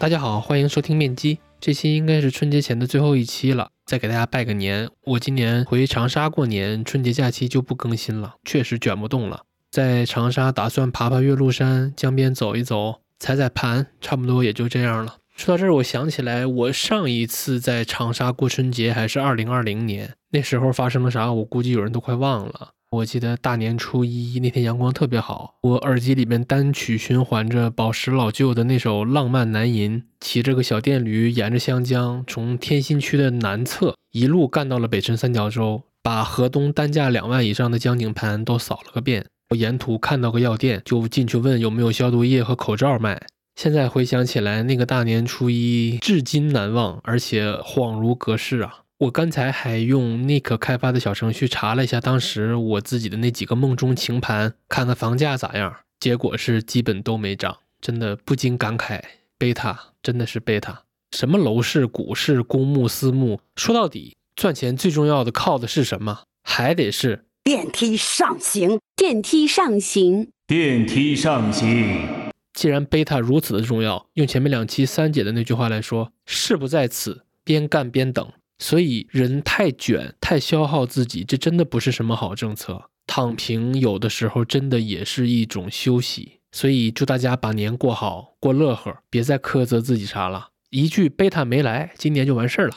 [0.00, 1.38] 大家好，欢迎收听面基。
[1.60, 4.88] 这期应该是春节前的最后一期了，再给大家拜个年。
[5.04, 9.42] 我今年回长沙过年，春节假期就不更新了，确实卷不动了。
[9.70, 15.16] 在长沙打算爬爬岳麓山，江边走一走，踩踩盘，差不多也就这样了。
[15.36, 22.70] 说到这儿，我想起来，我上一次在长沙过春节还是二零二零年，那时候发生了啥，我估计有人都快忘了。
[22.92, 39.24] 我记得大年初一那天阳光特别好，我耳机里面单曲循环着宝石老舅的那首《浪漫南吟》，骑着个小电驴沿着湘江，从天心区的南侧一路干到了北辰三角洲，把河东单价两万以上的江景盘都扫了个遍。
[39.50, 43.22] 我沿途看到个药店，就进去问有没有消毒液和口罩卖。
[43.54, 48.80] 现在回想起来，那个大年初一至今难忘，而且恍如隔世啊。
[49.00, 59.00] 我刚才还用 Nick 开发的小程序查了一下当时我自己的那几个梦中情盘，看看房价咋样，结果是基本都没涨，真的不禁感慨，
[59.38, 60.82] 贝塔真的是贝塔。
[61.12, 66.24] 什么楼市、股市、公募、私募，说到底，赚钱最重要的靠的是什么？
[66.42, 72.06] 还得是电梯上行，电梯上行，电梯上行。
[72.52, 78.30] 既然贝塔如此的重要，用前面两期三姐的那句话来说，事不在此，边干边等。
[78.62, 82.90] 所以人太卷，太消耗自己，这真的不是什么好政策。
[83.06, 86.40] 躺平有的时候真的也是一种休息。
[86.52, 90.50] 所以祝大家把年过好，过乐呵，别再苛责自己啥了。
[90.68, 92.76] 一句贝塔没来，今年就完事儿了。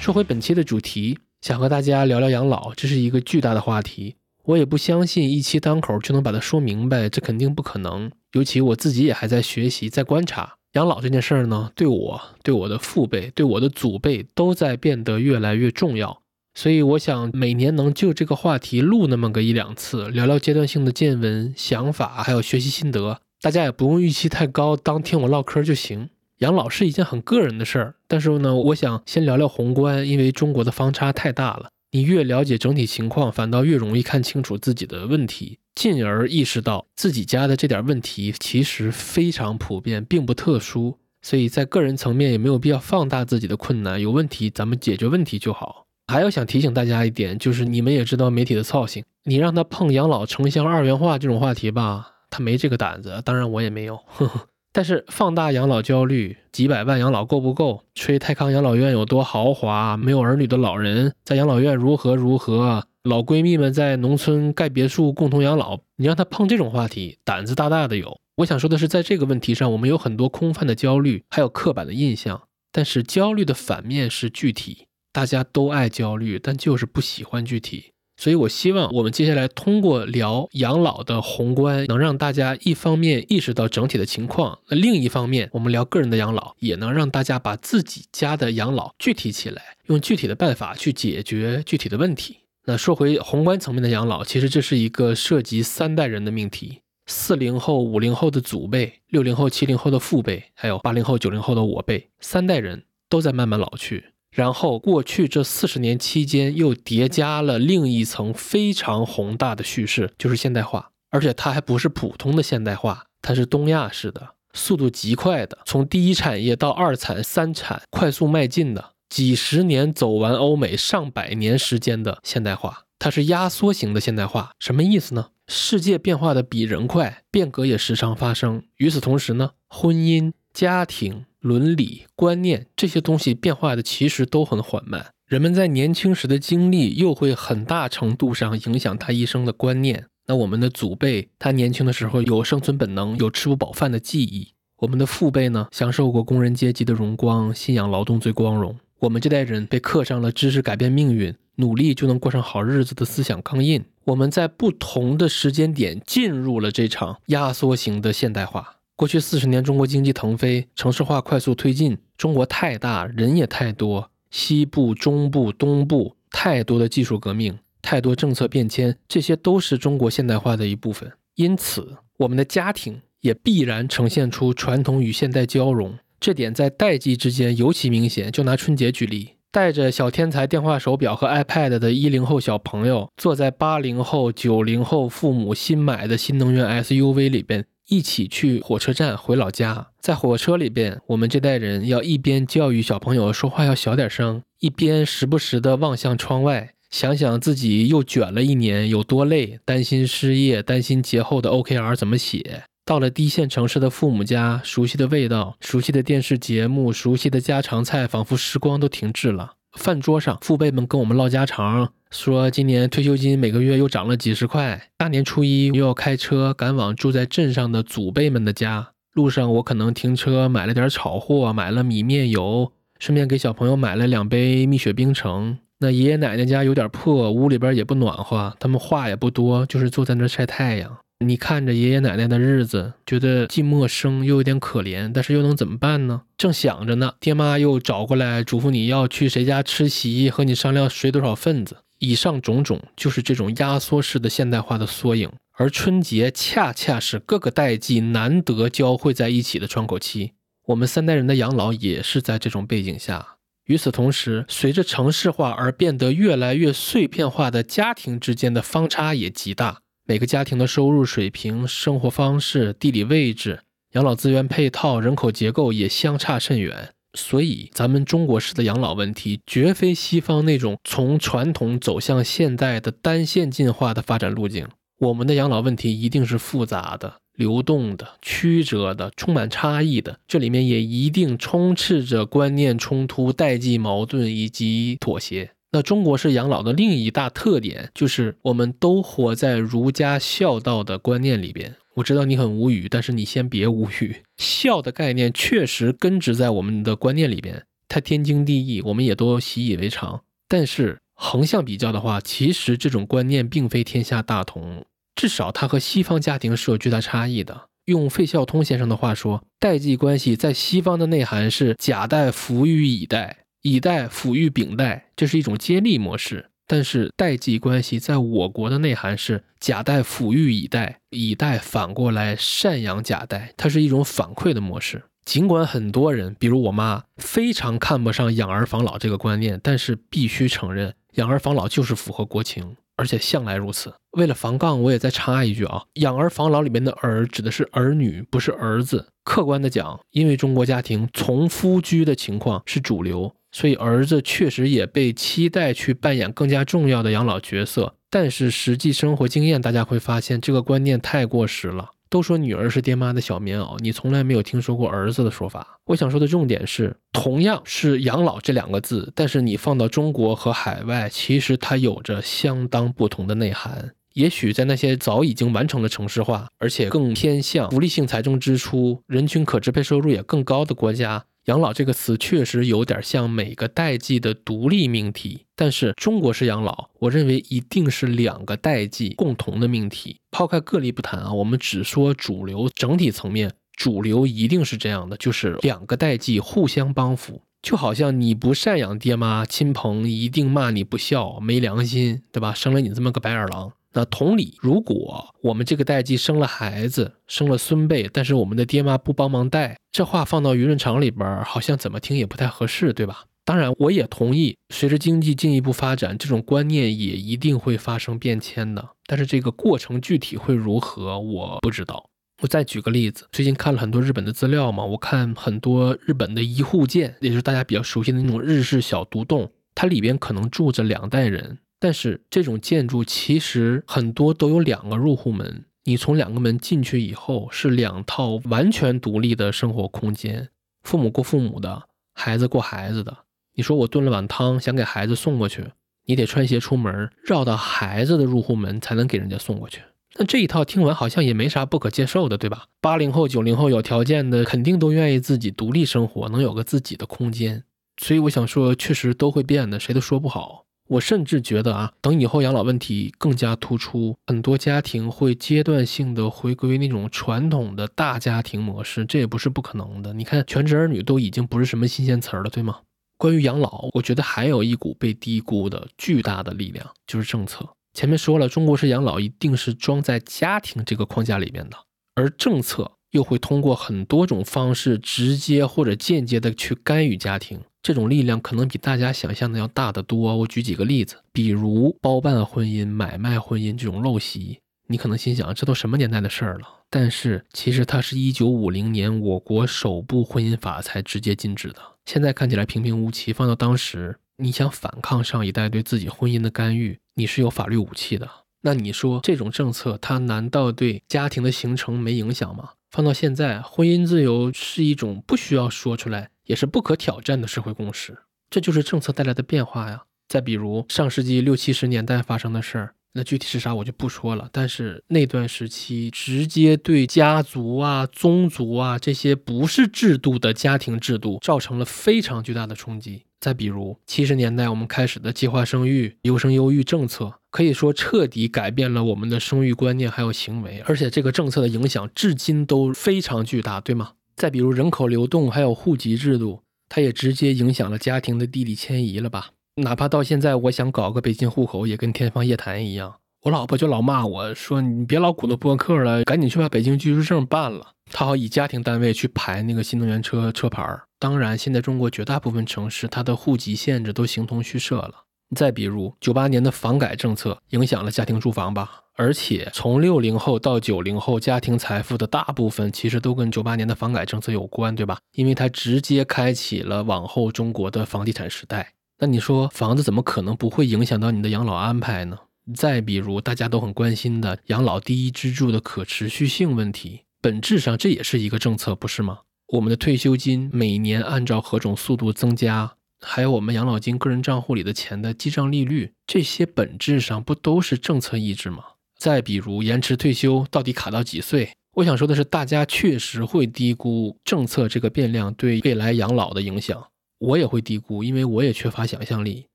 [0.00, 1.18] 说回本期的主题。
[1.40, 4.16] 想和大家聊聊养老，这是一个巨大的话题。
[4.44, 8.10] 我也不相信一期单口就能把它说明白，这肯定不可能。
[8.32, 16.22] 尤其我自己也还在学习，在观察养老这件事儿呢，对我、对我的父辈、对我的祖辈都在变得越来越重要。
[16.54, 23.20] 所以我想每年能就这个话题录那么个一两次，聊聊阶段性的见闻、想法，还有学习心得。
[23.40, 26.08] 大家也不用预期太高，当听我唠嗑就行。
[26.38, 31.70] 养老是一件很个人的事儿，但是呢，我想先聊聊宏观，因为中国的方差太大了。
[31.90, 40.98] 你越了解整体情况，反倒越容易看清楚自己的问题，进而意识到自己家的这点问题其实非常普遍，并不特殊。
[41.22, 45.86] 所以在个人层面也没有必要放大自己的困难，有问题咱们解决问题就好。
[46.06, 53.20] 还要想提醒大家一点，就是你们也知道媒体的操性，你让他碰养老城乡二元化这种话题吧，他没这个胆子。
[53.24, 53.96] 当然我也没有。
[54.06, 57.82] 呵 呵但是放大养老焦虑，几百万养老够不够？
[57.96, 59.96] 吹泰康养老院有多豪华？
[59.96, 62.86] 没有儿女的老人在养老院如何如何？
[63.02, 68.20] 老闺蜜们在农村盖别墅共同养老，你让他碰这种话题，胆子大大的有。
[68.36, 72.42] 我想说的是，在这个问题上，我们有很多空泛的焦虑，还有刻板的印象。
[72.70, 77.94] 但是焦虑的反面是具体，大家都爱焦虑，但就是不喜欢具体。
[78.18, 92.38] 所以，我希望我们接下来通过聊养老的宏观，能让大家一方面意识到整体的情况，那另一方面，我们聊个人的养老，也能让大家把自己家的养老具体起来，用具体的办法去解决具体的问题。
[92.64, 104.06] 那说回宏观层面的养老，其实这是一个涉及三代人的命题：四零后、五零后的祖辈，六零后、七零后的父辈，还有八零后、九零后的我辈，三代人都在慢慢老去。
[104.30, 110.90] 然后，过去这四十年期间，又叠加了另一层非常宏大的叙事，就是现代化。
[111.10, 122.84] 而且它还不是普通的现代化，它是东亚式的，速度极快的，从第一产业到二产、三产快速迈进的，几十年走完欧美上百年时间的现代化。
[122.98, 125.28] 它是压缩型的现代化，什么意思呢？
[125.46, 128.62] 世界变化的比人快，变革也时常发生。
[128.76, 131.24] 与此同时呢，婚姻、家庭。
[131.40, 140.06] 伦理观念这些东西变化的其实都很缓慢，人们在年轻时的经历又会很大程度上影响他一生的观念。
[140.26, 148.76] 那我们的祖辈，他年轻的时候有生存本能，有吃不饱饭的记忆；我们的父辈呢，享受过工人阶级的荣光，信仰劳动最光荣。
[148.98, 153.84] 我们这代人被刻上了知识改变命运，努力就能过上好日子的思想钢印。
[154.04, 158.77] 我们在不同的时间点进入了这场压缩型的现代化。
[158.98, 161.96] 过去四十年，中国经济腾飞，城市化快速推进。
[162.16, 171.12] 中国太大，人也太多，西部、中部、东部，太多的技术革命，太多政策变迁，这些都是中国现代化的一部分。
[171.36, 175.96] 因此，我们的家庭也必然呈现出传统与现代交融。
[176.18, 178.32] 这点在代际之间尤其明显。
[178.32, 187.64] 就拿春节举例，带着小天才电话手表和 iPad 的一零后小朋友，坐在八零后、九零后父母新买的新能源 SUV 里边。
[187.88, 202.64] 一起去火车站回老家，在火车里边，我们这代人要一边教育小朋友说话要小点声，一边时不时的望向窗外，想想自己又卷了一年有多累，担心失业，担心节后的 OKR 怎么写。
[202.84, 209.54] 到了低线城市的父母家，熟悉的味道，熟悉的电视节目，熟悉的家常菜，仿佛时光都停滞了。
[209.76, 214.90] 饭桌上，父辈们跟我们唠家常，说今年退休金每个月又涨了几十块。
[214.96, 225.58] 大年初一又要开车赶往住在镇上的祖辈们的家，路上我可能停车买了点炒货，买了米面油，顺便给小朋友买了两杯蜜雪冰城。
[225.80, 230.98] 那爷爷奶奶家有点破，屋里边也不暖和，他们话也不多，就是坐在那晒太阳。
[231.24, 236.22] 你看着爷爷奶奶的日子，觉得既陌生又有点可怜，但是又能怎么办呢？
[236.36, 241.78] 正想着呢，爹妈又找过来嘱咐你要去谁家吃席，和你商量谁多少份子。
[241.98, 250.34] 以上种种就是这种压缩式的现代化的缩影，而春节恰恰是各个代际难得交汇在一起的窗口期。
[250.66, 253.38] 我们三代人的养老也是在这种背景下。
[253.64, 259.80] 与此同时，随着城市化而变得越来越碎片化的家庭之间的方差也极大。
[260.10, 263.60] 每个家庭的收入水平、生活方式、地理位置、
[263.92, 274.66] 养老资源配套、人口结构也相差甚远，所以咱们中国式的养老问题绝非西方那种从传统走向现代的单线进化的发展路径。
[274.98, 285.50] 我们的养老问题一定是复杂的、流动的、曲折的、充满差异的，这里面也一定充斥着观念冲突、代际矛盾以及妥协。
[285.70, 291.76] 那中国式养老的另一大特点就是，我们都活在儒家孝道的观念里边。
[291.96, 294.22] 我知道你很无语，但是你先别无语。
[294.36, 300.22] 孝的概念确实根植在我们的观念里边，它天经地义，我们也都习以为常。
[300.48, 307.68] 但是横向比较的话，其实这种观念并非天下大同，至少它和西方家庭是有巨大差异的。
[307.84, 313.38] 用费孝通先生的话说，代际关系在西方的内涵是甲代服于乙代。
[313.62, 325.02] 乙代抚育丙代，这是一种接力模式；但是代际关系在我国的内涵是甲代抚育乙代，乙代反过来赡养甲代，它是一种反馈的模式。
[325.24, 333.92] 尽管很多人，比如我妈，非常看不上养儿防老这个观念，但是必须承认，养儿防老就是符合国情，而且向来如此。
[334.12, 339.08] 为了防杠，我也再插一句啊，养儿防老里面的儿指的是儿女，不是儿子。
[339.22, 343.34] 客观的讲，因为中国家庭从夫居的情况是主流。
[343.50, 351.90] 所以儿子确实也被期待去扮演更加重要的养老角色，但是实际生活经验，大家会发现这个观念太过时了。
[352.10, 355.78] 都说女儿是爹妈的小棉袄，你从来没有听说过儿子的说法。
[355.84, 363.90] 我想说的重点是，同样是养老这两个字，但是你放到中国和海外，其实它有着相当不同的内涵。
[364.14, 371.22] 也许在那些早已经完成了城市化，而且更偏向福利性财政支出、人均可支配收入也更高的国家。
[371.48, 380.18] 养老这个词确实有点像每个代际的独立命题，但是中国式养老，我认为一定是两个代际共同的命题。
[380.30, 392.52] 抛开个例不谈啊，我们只说主流整体层面，主流一定是这样的，就是两个代际互相帮扶，就好像你不赡养爹妈，亲朋一定骂你不孝、没良心，对吧？
[392.52, 393.72] 生了你这么个白眼狼。
[393.94, 403.24] 那同理，如果我们这个代际生了孩子，生了孙辈，但是我们的爹妈不帮忙带，这话放到舆论场里边，好像怎么听也不太合适，对吧？
[403.44, 408.90] 当然，我也同意，随着经济进一步发展，这种观念也一定会发生变迁的。
[409.06, 412.10] 但是这个过程具体会如何，我不知道。
[412.42, 421.58] 我再举个例子，最近看了很多日本的资料嘛，我看很多日本的一户建，也就是大家比较熟悉的那种日式小独栋，它里边可能住着两代人。
[421.80, 430.48] 但是这种建筑其实很多都有两个入户门，你从两个门进去以后是两套完全独立的生活空间，
[430.82, 433.18] 父母过父母的，孩子过孩子的。
[433.54, 435.64] 你说我炖了碗汤想给孩子送过去，
[436.06, 439.80] 你得穿鞋出门，绕到孩子的入户门才能给人家送过去。
[440.16, 442.66] 那这一套听完好像也没啥不可接受的，对吧？
[442.80, 447.64] 八零后、九零后有条件的肯定都愿意自己独立生活，能有个自己的空间。
[448.00, 450.64] 所以我想说，确实都会变的，谁都说不好。
[450.88, 460.12] 我甚至觉得啊，等以后养老问题更加突出，很多家庭会阶段性的回归那种传统的大家庭模式，这也不是不可能的。
[460.14, 462.80] 你看，全职儿女都已经不是什么新鲜词儿了，对吗？
[463.18, 467.68] 关于养老，我觉得还有一股被低估的巨大的力量，就是政策。
[467.92, 471.76] 前面说了，中国式养老一定是装在家庭这个框架里面的，
[472.14, 477.60] 而政策又会通过很多种方式，直接或者间接的去干预家庭。
[477.82, 480.36] 这种力量可能比大家想象的要大得多。
[480.36, 486.66] 我举几个例子，比如包办婚姻、买卖婚姻这种陋习，你可能心想，这都什么年代的事儿了？
[486.90, 491.76] 但是其实它是一九五零年我国首部婚姻法才直接禁止的。
[492.06, 498.28] 现在看起来平平无奇，放到当时，你想反抗上一代对自己婚姻的干预，你是有法律武器的。
[498.62, 502.70] 那你说这种政策，它难道对家庭的形成没影响吗？
[502.90, 508.18] 放到现在，婚姻自由是一种不需要说出来，也是不可挑战的社会共识。
[508.50, 510.02] 这就是政策带来的变化呀。
[510.28, 512.94] 再比如上世纪六七十年代发生的事儿。
[513.14, 523.24] 那具体是啥我就不说了，但是那段时期直接对家族啊、宗族啊这些不是制度的家庭制度造成了非常巨大的冲击。
[523.40, 534.12] 再比如七十年代我们开始的计划生育、优生优育政策，可以说彻底改变了我们的生育观念还有行为，而且这个政策的影响至今都非常巨大，对吗？
[534.38, 539.50] 再比如人口流动还有户籍制度，它也直接影响了家庭的地理迁移了吧？
[539.82, 543.16] 哪怕到现在，我想搞个北京户口，也跟天方夜谭一样。
[543.42, 551.02] 我老婆就老骂我说：“你别老鼓捣播客了，赶紧去把北京居住证办了。”她好以家庭单位去排那个新能源车车牌儿。
[551.18, 555.24] 当然，现在中国绝大部分城市，它的户籍限制都形同虚设了。
[555.56, 559.02] 再比如，九八年的房改政策影响了家庭住房吧？
[559.18, 565.18] 而且从六零后到九零后，家庭财富的大部分其实都跟九八年的房改政策有关，对吧？
[565.32, 568.92] 因为它直接开启了往后中国的房地产时代。
[569.18, 572.38] 那你说房子怎么可能不会影响到你的养老安排呢？
[572.72, 579.40] 再比如大家都很关心的养老第一支柱的可持续性问题，本质上这也是一个政策，不是吗？
[579.72, 588.84] 我们的退休金每年按照何种速度增加，还有我们养老金个人账户里的钱的记账利率，这些本质上不都是政策意志吗？
[589.18, 591.70] 再比如延迟退休到底卡到几岁？
[591.96, 597.08] 我想说的是，大家确实会低估政策这个变量对未来养老的影响。
[597.38, 599.66] 我也会低估，因为我也缺乏想象力，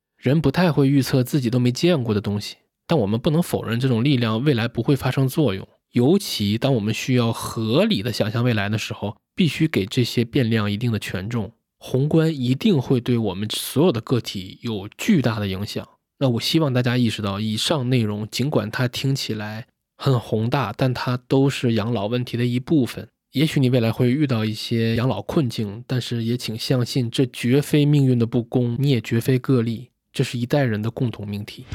[0.17, 2.55] 人不太会预测自己都没见过的东西。
[2.87, 11.51] 但我们不能否认这种力量未来不会发生作用，尤其当我们需要合理的想象未来的时候，必须给这些变量一定的权重。
[11.77, 15.85] 宏观一定会对我们所有的个体有巨大的影响。
[16.23, 23.05] 那我希望大家意识到，以上内容尽管它听起来很宏大，但它都是养老问题的一部分。
[23.33, 31.65] 也许你未来会遇到一些养老困境，但是也请相信，这绝非命运的不公，你也绝非个例，这是一代人的共同命题。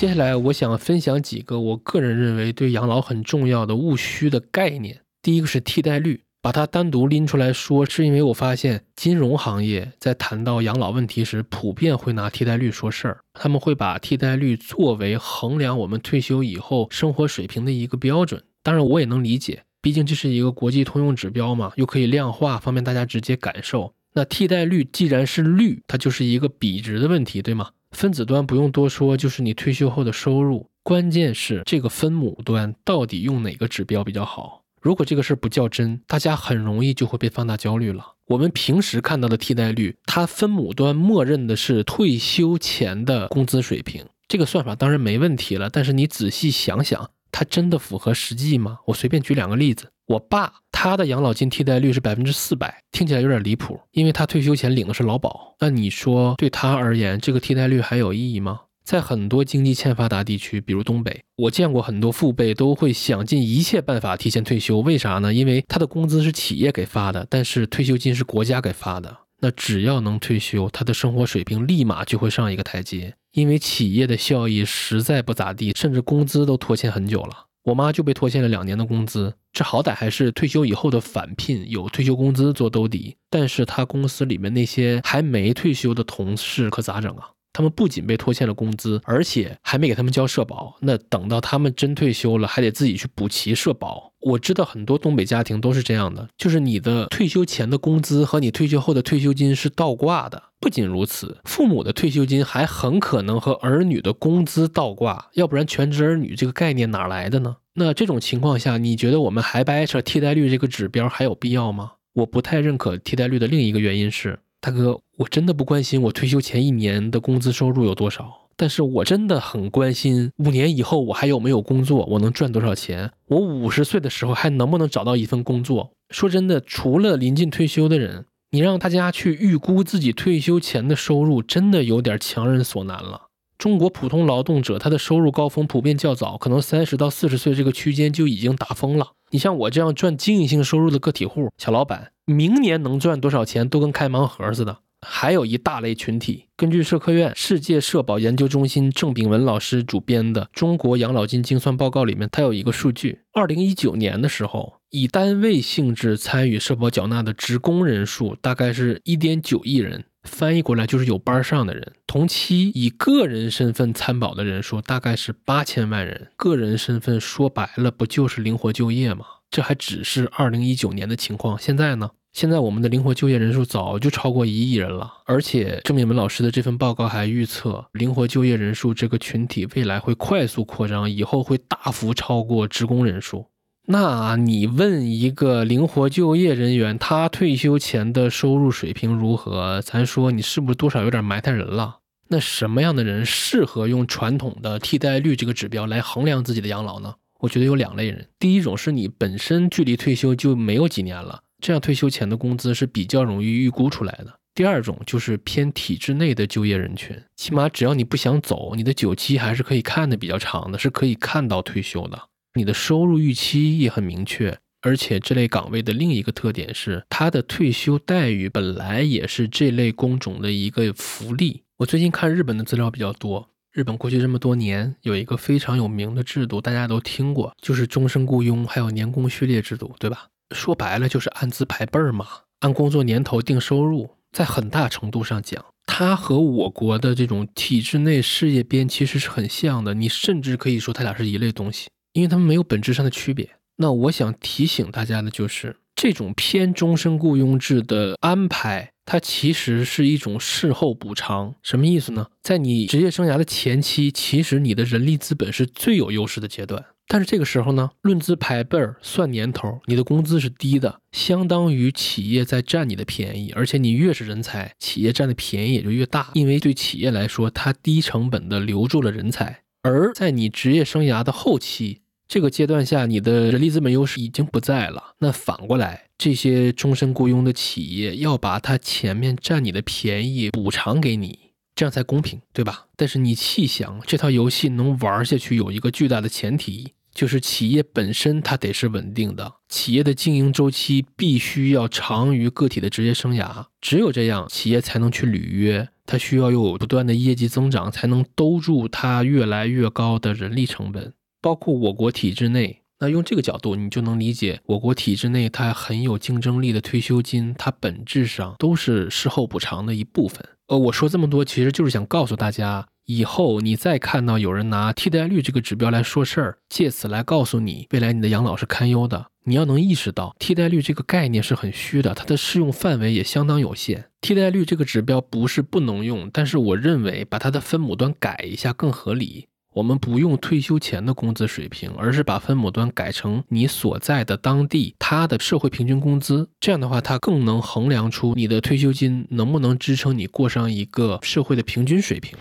[0.00, 5.02] 接下来，我想分享几个我个人认为对养老很重要的务虚的概念。
[5.20, 6.22] 第一个是替代率。
[6.40, 13.20] 把它单独拎出来说，是因为我发现金融行业在谈到养老问题时，普遍会拿替代率说事儿。
[13.34, 18.42] 他们会把替代率作为衡量我们退休以后生活水平的一个标准。
[18.62, 23.92] 当然，我也能理解，毕竟这是一个国际通用指标嘛，又可以量化，方便大家直接感受。
[24.14, 27.72] 那替代率既然是率，它就是一个比值的问题，对吗？
[27.90, 30.68] 分子端不用多说，就是你退休后的收入。
[30.82, 34.64] 关键是这个分母端到底用哪个指标比较好？
[34.80, 38.14] 如果这个事儿不较真，大家很容易就会被放大焦虑了。
[38.28, 45.68] 我们平时看到的替代率，它分母端默认的是退休前的工资水平，这个算法当然没问题了。
[45.68, 48.78] 但是你仔细想想，它真的符合实际吗？
[48.86, 55.54] 我随便举两个例子，我爸他的养老金替代率是百分之四百，听起来有点离谱，因为他退休前领的是劳保。
[55.60, 58.60] 那你说对他而言，这个替代率还有意义吗？
[58.82, 64.80] 在很多经济欠发达地区，比如东北，我见过很多父辈都会想尽一切办法提前退休。
[64.80, 65.32] 为啥呢？
[65.32, 69.16] 因为他的工资是企业给发的，但是退休金是国家给发的。
[69.40, 73.14] 那只要能退休，他的生活水平立马就会上一个台阶。
[73.32, 77.46] 因为企业的效益实在不咋地，甚至工资都拖欠很久了。
[77.64, 83.16] 我妈就被拖欠了两年的工资，这好歹还是退休以后的返聘，有退休工资做兜底。
[83.28, 87.30] 但是他公司里面那些还没退休的同事可咋整啊？
[87.52, 90.76] 他们不仅被拖欠了工资，而且还没给他们交社保。
[90.80, 94.12] 那等到他们真退休了，还得自己去补齐社保。
[94.20, 100.42] 我知道很多东北家庭都是这样的，就是你的退休前的工资和你退休后的退休金是倒挂的。
[100.60, 107.56] 不仅如此，父母的退休金还很可能和儿女的工资倒挂，要不然全职儿女这个概念哪来的呢？
[107.74, 111.92] 那这种情况下，你觉得我们还掰扯替代率这个指标还有必要吗？
[112.12, 114.40] 我不太认可替代率的另一个原因是。
[114.60, 125.92] 大哥，我真的不关心我退休前一年的工资收入有多少，但是我真的很关心五年以后我还有没有工作，我能赚多少钱，我五十岁的时候还能不能找到一份工作。
[126.10, 133.29] 说真的，除了临近退休的人，你让大家去预估自己退休前的收入，真的有点强人所难了。
[133.60, 139.08] 中国普通劳动者他的收入高峰普遍较早，可能三十到四十岁这个区间就已经打疯了。
[139.32, 144.78] 你像我这样赚经营性收入的个体户、小老板，明年能赚多少钱都跟开盲盒似的。
[145.06, 161.92] 还有一大类群体，根据社科院世界社保研究中心郑炳文老师主编的《中国养老金精算报告》里面，它有一个数据：二零一九年的时候，以单位性质参与社保缴纳的职工人数大概是一点九亿人，翻译过来就是有班上的人。
[162.06, 166.28] 同期以个人身份参保的人数大概是八千万人。
[166.36, 169.24] 个人身份说白了，不就是灵活就业吗？
[169.50, 172.10] 这还只是二零一九年的情况，现在呢？
[172.32, 183.46] 现在我们的灵活就业人数早就超过一亿人了，而且郑敏文老师的这份报告还预测，灵活就业人数这个群体未来会快速扩张，以后会大幅超过职工人数。
[183.86, 189.82] 那你问一个灵活就业人员，他退休前的收入水平如何？
[189.82, 191.98] 咱说你是不是多少有点埋汰人了？
[192.28, 197.14] 那什么样的人适合用传统的替代率这个指标来衡量自己的养老呢？
[197.40, 201.40] 我觉得有两类人，第一种是你本身距离退休就没有几年了。
[201.60, 204.38] 这样退休前的工资是比较容易预估出来的。
[204.54, 212.29] 第二种就是偏体制内的就业人群，起码只要你不想走，你的久期还是可以看的比较长的，是可以看到退休的。
[212.54, 221.62] 你的收入预期也很明确，而且这类岗位的另一个特点是，它的退休待遇本来也是这类工种的一个福利。
[221.78, 230.26] 我最近看日本的资料比较多，日本过去这么多年有一个非常有名的制度，大家都听过，就是终身雇佣还有年功序列制度，对吧？
[230.54, 232.26] 说白了就是按资排辈儿嘛，
[232.58, 239.94] 按工作年头定收入，在很大程度上讲，它和我国的这种体制内事业编其实是很像的。
[239.94, 243.48] 你甚至可以说它俩是一类东西，因为他们没有本质上的区别。
[243.76, 251.54] 那我想提醒大家的就是，这种偏终身雇佣制的安排，它其实是一种事后补偿。
[251.62, 252.26] 什么意思呢？
[252.42, 256.84] 在你职业生涯的前期，其实你的人力资本是最有优势的阶段。
[257.06, 269.62] 但是这个时候呢，论资排辈儿算年头，你的工资是低的，相当于企业在占你的便宜，而且你越是人才，企业占的便宜也就越大，因为对企业来说，它低成本的留住了人才。
[269.82, 275.16] 而在你职业生涯的后期这个阶段下，你的人力资本优势已经不在了。
[275.18, 281.36] 那反过来，这些终身雇佣的企业要把它前面占你的便宜补偿给你，
[281.74, 282.86] 这样才公平，对吧？
[282.94, 286.92] 但是你细想，这套游戏能玩下去，有一个巨大的前提。
[287.12, 301.12] 就是企业本身它得是稳定的，企业的经营周期必须要长于个体的职业生涯，只有这样，企业才能去履约，它需要有不断的业绩增长，才能兜住它越来越高的人力成本。
[301.40, 310.44] 包括我国体制内，那用这个角度，你就能理解我国体制内它很有竞争力的退休金，它本质上都是事后补偿的一部分。
[310.68, 312.86] 呃，我说这么多，其实就是想告诉大家。
[313.06, 324.10] 以后你再看到有人拿替代率这个指标来说事儿，借此来告诉你未来你的养老是堪忧的，你要能意识到替代率这个概念是很虚的，它的适用范围也相当有限。
[324.20, 329.48] 替代率这个指标不是不能用，但是我认为把它的分母端改一下更合理。
[329.72, 342.36] 我们不用退休前的工资水平，而是把分母端改成你所在的当地它的社会平均工资，这样的话它更能衡量出你的退休金能不能支撑你过上一个社会的平均水平。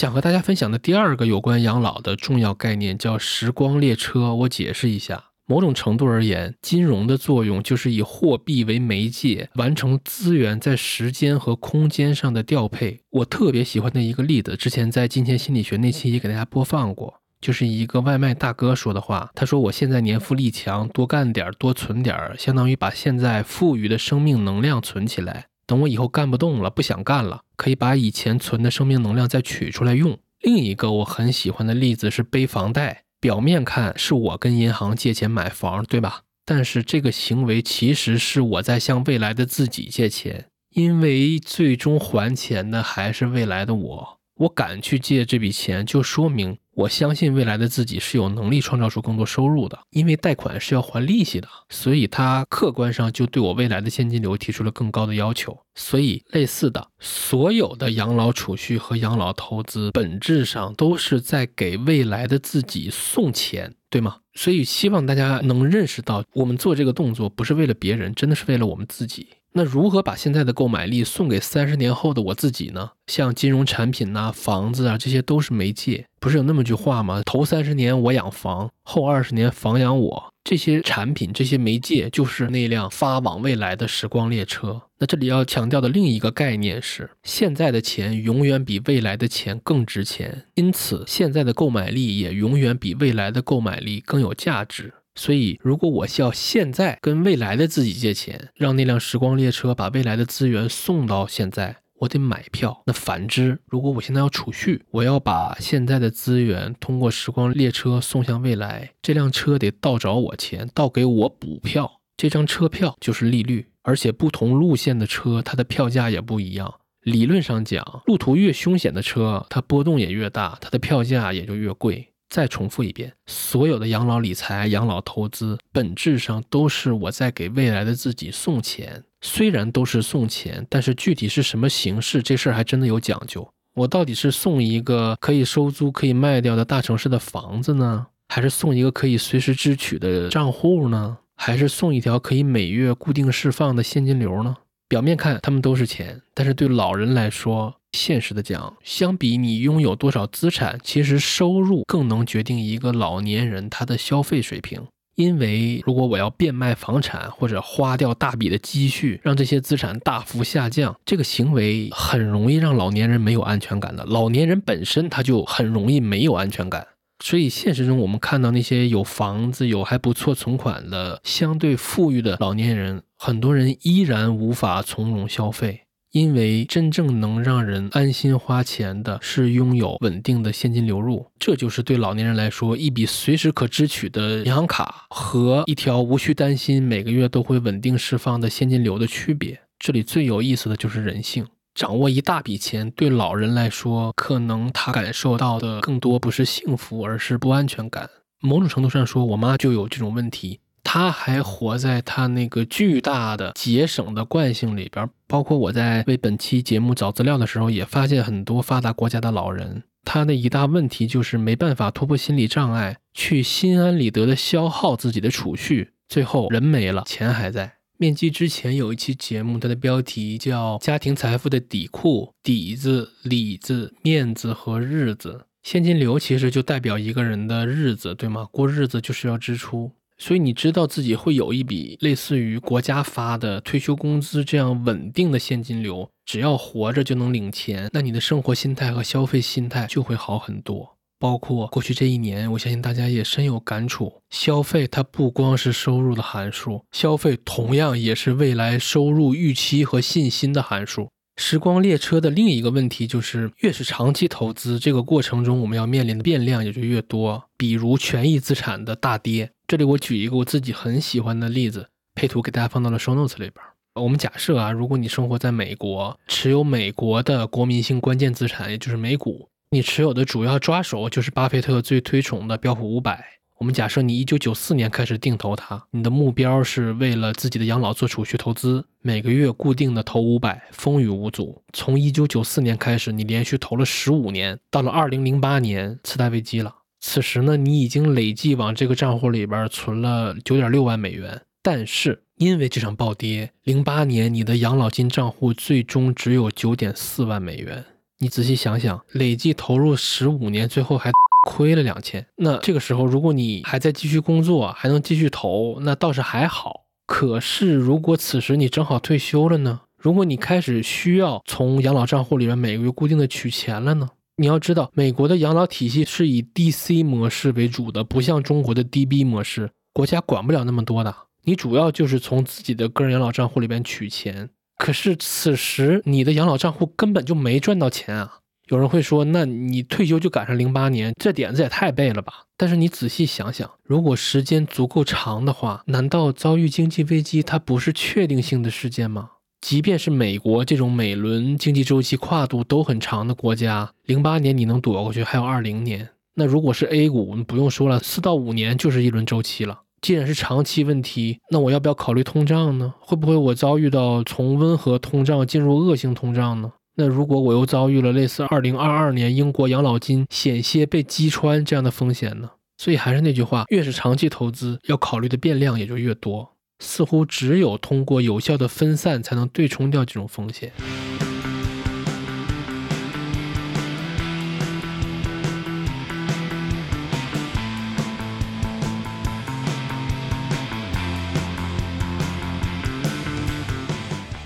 [0.00, 4.32] 想和大家分享的第二个有关养老的重要概念叫“时光列车”。
[4.34, 13.00] 我解释一下，某种程度而言，金融的作用就是以货币为媒介，完成资源在时间和空间上的调配。
[13.10, 19.28] 我特别喜欢的一个例子，之前在《金钱心理学》那期也给大家播放过，就是一个外卖大哥说的话。
[19.34, 30.18] 他说：“我现在年富力强，多干点，多存点儿，相当于把现在富余的生命能量存起来。”等我以后干不动了，不想干了，可以把以前存的生命能量再取出来用。
[30.40, 36.22] 另一个我很喜欢的例子是背房贷，表面看是我跟银行借钱买房，对吧？
[36.44, 44.19] 但是这个行为其实是我在向未来的自己借钱，因为最终还钱的还是未来的我。
[44.40, 46.56] 我敢去借这笔钱，就说明。
[46.72, 55.58] 我相信未来的自己是有能力创造出更多收入的，因为贷款是要还利息的，所以它客观上就对我未来的现金流提出了更高的要求。
[55.74, 64.20] 所以，类似的，所有的养老储蓄和养老投资本质上都是在给未来的自己送钱，对吗？
[64.32, 69.26] 所以，希望大家能认识到，我们做这个动作不是为了别人，真的是为了我们自己。
[69.52, 72.90] 那如何把现在的购买力送给三十年后的我自己呢？
[73.08, 76.06] 像金融产品呐、房子啊，这些都是媒介。
[76.20, 77.22] 不是有那么句话吗？
[77.24, 80.32] 头三十年我养房，后二十年房养我。
[80.44, 84.82] 这些产品、这些媒介就是那辆发往未来的时光列车。
[84.98, 94.94] 那这里要强调的另一个概念是，现在的钱永远比未来的钱更值钱，因此现在的购买力也永远比未来的购买力更有价值。
[95.20, 102.82] 所以，如果我需要现在跟未来的自己借钱，让那辆时光列车把未来的资源送到现在，我得买票。
[102.86, 112.00] 那反之，如果我现在要储蓄，我要把现在的资源通过时光列车送向未来，这辆车得倒找我钱，倒给我补票。
[112.16, 116.76] 这张车票就是利率，而且不同路线的车，它的票价也不一样。
[117.02, 122.09] 理论上讲，路途越凶险的车，它波动也越大，它的票价也就越贵。
[122.30, 129.04] 再重复一遍，所有的养老理财、养老投资，本质上都是我在给未来的自己送钱。
[129.20, 133.46] 虽然都是送钱，但是具体是什么形式，这事儿还真的有讲究。
[133.74, 144.56] 我到底是送一个可以收租、可以卖掉的大城市的房子呢，还是送一个可以随时支取的账户呢，还是送一条可以每月固定释放的现金流呢？
[144.88, 154.86] 表面看，他们都是钱，但是对老人来说，现实的讲，相比你拥有多少资产，其实收入更能决定一个老年人他的消费水平。
[155.16, 164.04] 因为如果我要变卖房产或者花掉大笔的积蓄，让这些资产大幅下降，这个行为很容易让老年人没有安全感的。
[164.06, 166.86] 老年人本身他就很容易没有安全感。
[167.22, 181.26] 所以现实中，我们看到那些有房子、有还不错存款的相对富裕的老年人，很多人依然无法从容消费，因为真正能让人安心花钱的是拥有稳定的现金流入。
[181.38, 189.60] 这就是对老年人来说，一笔随时可支取的银行卡和一条无需担心每个月都会稳定释放的现金流的区别。
[189.78, 191.46] 这里最有意思的就是人性。
[191.72, 198.10] 掌握一大笔钱，对老人来说，可能他感受到的更多不是幸福，而是不安全感。
[198.40, 205.08] 某种程度上说，我妈就有这种问题，他还活在他那个巨大的节省的惯性里边。
[205.26, 217.74] 包括我在为本期节目找资料的时候，也发现很多发达国家的老人，他的一大问题就是没办法突破心理障碍，去心安理得的消耗自己的储蓄，最后人没了，钱还在。
[217.96, 225.42] 面基之前有一期节目，它的标题叫《家庭财富的底库：底子、里子、面子和日子》。
[225.62, 228.48] 现金流其实就代表一个人的日子，对吗？
[228.50, 240.98] 过日子就是要支出，所以你知道自己会有一笔类似于国家发的退休工资这样稳定的现金流，只要活着就能领钱，那你的生活心态和消费心态就会好很多。
[241.18, 244.12] 包括过去这一年，我相信大家也深有感触。
[244.28, 251.08] 消费它不光是收入的函数，消费同样也是未来收入预期和信心的函数。
[251.36, 257.42] 时光列车的另一个问题就是，越是长期投资，这个过程中我们要面临的变量也就越多。
[257.56, 263.54] 比如权益资产的大跌，这里我举一个我自己很喜欢的例子，配图给大家放到了 show notes 里边。
[263.94, 269.48] 我们假设啊，如果你生活在美国，持有美国的国民性关键资产，也就是美股。
[269.70, 273.24] 你持有的主要抓手就是巴菲特最推崇的标普五百。
[273.58, 281.62] 我们假设你一九九四年开始定投它，你的目标是为了自己的养老做储蓄投资，每个月固定的投五百，风雨无阻。
[281.72, 291.42] 从一九九四年开始，你连续投了十五年，到了二零零八年次贷危机了，此时呢，你已经累计往这个账户里边存了九点六万美元。
[291.62, 297.84] 但是因为这场暴跌，零八年你的养老金账户最终只有九点四万美元。
[298.18, 301.10] 你仔细想想，累计投入十五年，最后还
[301.48, 302.26] 亏了两千。
[302.36, 306.84] 那这个时候，如果你还在继续工作，还能继续投，那倒是还好。
[307.06, 309.80] 可是，如果此时你正好退休了呢？
[309.96, 314.10] 如果你开始需要从养老账户里面每个月固定的取钱了呢？
[314.40, 321.14] 你要知道，美国的养老体系是以 DC 模式为主的，不像中国的 DB 模式，国家管不了那么多的。
[321.44, 324.48] 你主要就是从自己的个人养老账户里边取钱。
[324.78, 328.38] 可是此时你的养老账户根本就没赚到钱啊！
[328.68, 332.44] 有人会说，那你退休就赶上零八年，这点子也太背了吧？
[332.56, 339.32] 但是你仔细想想，如果时间足够长的话，难道遭遇经济危机它不是确定性的事件吗？
[339.60, 346.08] 即便是美国这种每轮经济周期跨度都很长的国家，零八年你能躲过去，还有二零年。
[346.34, 349.82] 那如果是 A 股，我们不用说了，四到五年就是一轮周期了。
[350.00, 352.94] 既然是长期问题，那我要不要考虑通胀呢？
[353.00, 356.72] 会不会我遭遇到从温和通胀进入恶性通胀呢？
[356.96, 362.50] 那如果我又遭遇了类似二零二二年英国养老金险些被击穿这样的风险呢？
[362.78, 366.52] 所以还是那句话，越是长期投资，要考虑的变量也就越多。
[366.80, 370.72] 似乎只有通过有效的分散，才能对冲掉这种风险。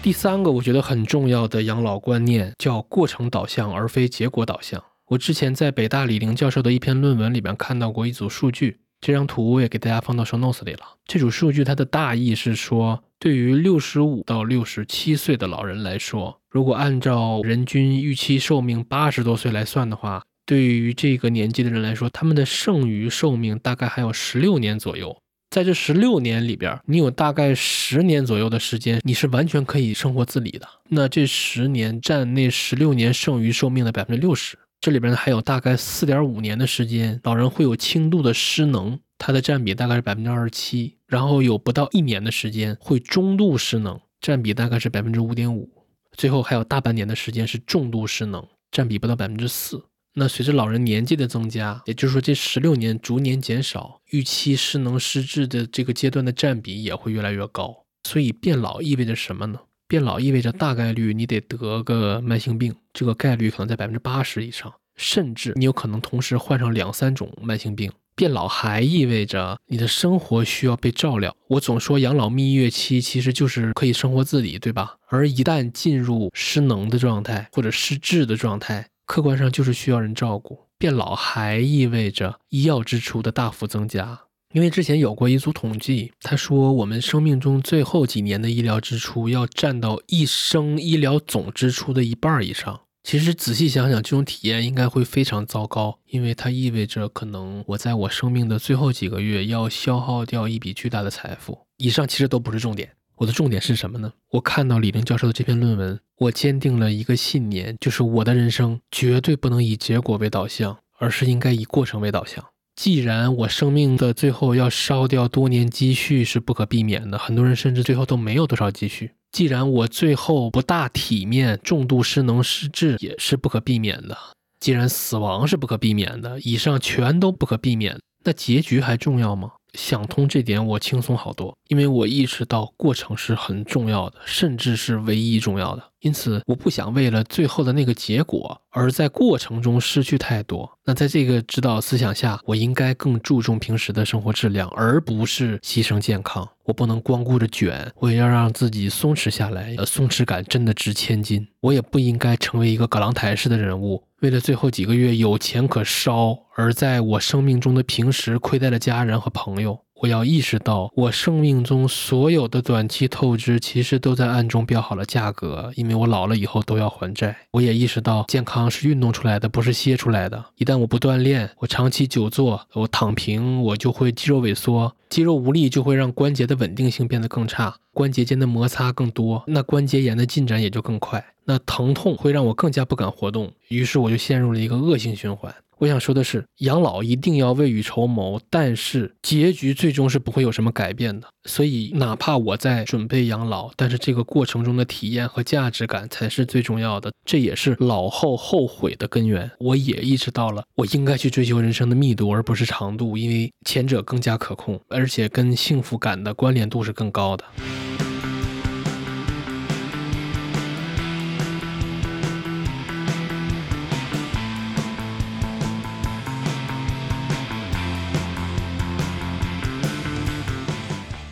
[0.02, 4.84] 第三个我觉得很重要的养老观念叫过程导向，而非结果导向。
[5.06, 10.80] 我之前在北大李玲教授的一篇论文里面看到过一组数据，这张图我也给大家放到 show notes 里了。
[11.04, 25.14] 这组数据它的大意是说，对于六十五到六十七岁的老人来说，如果按照人均预期寿命八十多岁来算的话，对于这个年纪的人来说，他们的剩余寿命大概还有十六年左右。
[25.50, 30.66] 在这十六年里边，你有大概十年左右的时间，你是完全可以生活自理的。
[30.88, 34.56] 那这十年占那十六年剩余寿命的百分之六十。
[34.84, 40.98] 这里边还有大概四点五年的时间，老人会有轻度的失能，它的占比大概是百分之二十七。
[41.06, 45.86] 然后有不到一年的时间会中度失能，占比大概是百分之五点五。
[46.12, 49.82] 最后还有大半年的时间是重度失能，占比不到百分之四。
[50.16, 57.86] 那随着老人年纪的增加，也就是说这十六年逐年减少，预期失能失智的这个阶段的占比也会越来越高。
[58.06, 59.60] 所以变老意味着什么呢？
[59.86, 67.92] 变老意味着大概率你得得个慢性病，这个概率可能在百分之八十以上，甚至你有可能同时患上两三种慢性病。
[68.16, 71.34] 变老还意味着你的生活需要被照料。
[71.48, 74.94] 我总说养老蜜月期其实就是可以生活自理，对吧？
[75.08, 84.20] 而一旦进入失能的状态或者失智的状态，客观上就是需要人照顾，变老还意味着医药支出的大幅增加。
[84.54, 92.82] 因为之前有过一组统计，他说我们生命中最后几年的医疗支出要占到一生医疗总支出的一半以上。
[93.02, 101.66] 其实仔细想想，这种体验应该会非常糟糕，因为它意味着可能我在我生命的最后几个月要消耗掉一笔巨大的财富。
[101.78, 102.92] 以上其实都不是重点。
[103.16, 104.12] 我的重点是什么呢？
[104.30, 112.44] 我看到李玲教授的这篇论文，我坚定了一个信念，就是我的人生绝对不能以结果为导向，而是应该以过程为导向。
[112.76, 119.12] 既然我生命的最后要烧掉多年积蓄是不可避免的，很多人甚至最后都没有多少积蓄。
[119.30, 124.16] 既然我最后不大体面，重度失能失智也是不可避免的。
[124.60, 129.52] 既然死亡是不可避免的，以上全都不可避免，那结局还重要吗？
[129.74, 135.82] 想通这点，我轻松好多，因为我意识到过程是很重要的，甚至是唯一重要的。
[136.00, 140.78] 因此，我不想为了最后的那个结果，而在过程中失去太多。
[140.84, 146.46] 那在这个指导思想下，我应该更注重平时的生活质量，而不是牺牲健康。
[146.64, 149.74] 我不能光顾着卷，我也要让自己松弛下来。
[149.78, 151.46] 呃，松弛感真的值千金。
[151.60, 159.80] 我也不应该成为一个葛朗台式的人物，为了最后几个月有钱可烧，而在我生命中的平时亏待了家人和朋友。
[160.02, 167.34] 我要意识到，我生命中所有的短期透支，其实都在暗中标好了价格，因为我老了以后都要还债。
[167.52, 170.44] 我也意识到，健康是运动出来的，不是歇出来的。
[170.56, 185.54] 一旦我不锻炼，我长期久坐，我躺平，我就会肌肉萎缩，肌肉无力就会让关节的稳定性变得更差，关节间的摩擦更多，那关节炎的进展也就更快，那疼痛会让我更加不敢活动，于是我就陷入了一个恶性循环。
[185.78, 191.26] 我想说的是，养老一定要未雨绸缪，但是结局最终是不会有什么改变的。
[191.46, 197.12] 所以，哪怕我在准备养老，但是这个过程中的体验和价值感才是最重要的。
[197.24, 199.50] 这也是老后后悔的根源。
[199.58, 207.44] 我也意识到了，我应该去追求人生的密度，而不是长度，因为前者更加可控，而而且跟幸福感的关联度是更高的。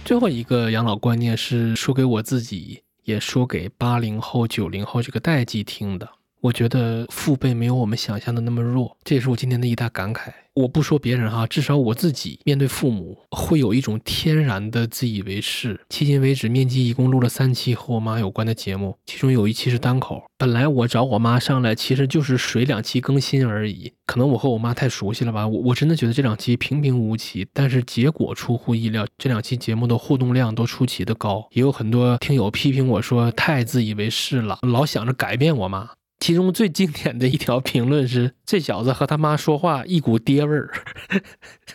[0.04, 6.06] 最后一个养老观念是说给我自己，也说给八零后、九零后这个代际听的。
[6.42, 10.32] 我觉得父辈没有我们想象的那么弱，这也是我今天的一大感慨。
[10.54, 15.80] 我不说别人哈，至少我自己面对父母会有一种天然的自以为是。
[15.88, 20.20] 迄今为止，面基一共录了三期和我妈有关的节目，其中有一期是单口。
[20.36, 23.92] 本来我找我妈上来，其实就是水两期更新而已。
[24.04, 31.46] 可能我和我妈太熟悉了吧，我我真的觉得这两期平平无奇，但是结果出乎意料，这两期节目的互动量都出奇的高。
[31.52, 35.88] 也有很多听友批评我说太自以为是了，老想着改变我妈。
[36.22, 40.70] 其中最经典的一条评论是：“这小子和他妈说话一股爹味儿，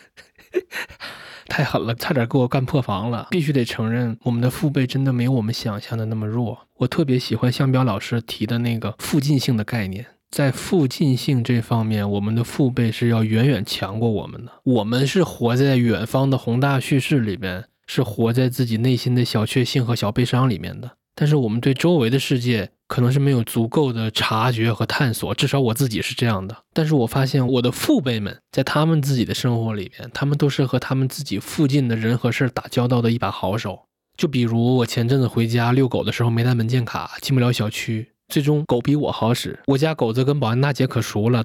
[1.48, 6.66] 太狠了，差点给我干破防了。”必须得承认，我们的父辈真的没有我们想象的那么弱。
[6.78, 14.52] 我特别喜欢向彪老师提的那个附近性的概念，在附近性这方面，我们的父辈是要远远强过我们的。
[14.64, 17.66] 我们是活在远方的宏大叙事里边。
[17.90, 20.90] 是活在自己内心的小确幸和小悲伤里面的。
[21.20, 26.56] 但是我们对周围的世界可能是没有足够的察觉和探索，至少我自己是这样的。
[26.72, 33.80] 但是我发现我的父辈们在他们自己的生活里边，他们都是和他们自己附近的人和事打交道的一把好手。
[34.16, 41.44] 就比如我前阵子回家遛狗的时候没带门禁卡，进不了小区，最终狗比我好使，我家狗子跟保安大姐可熟了，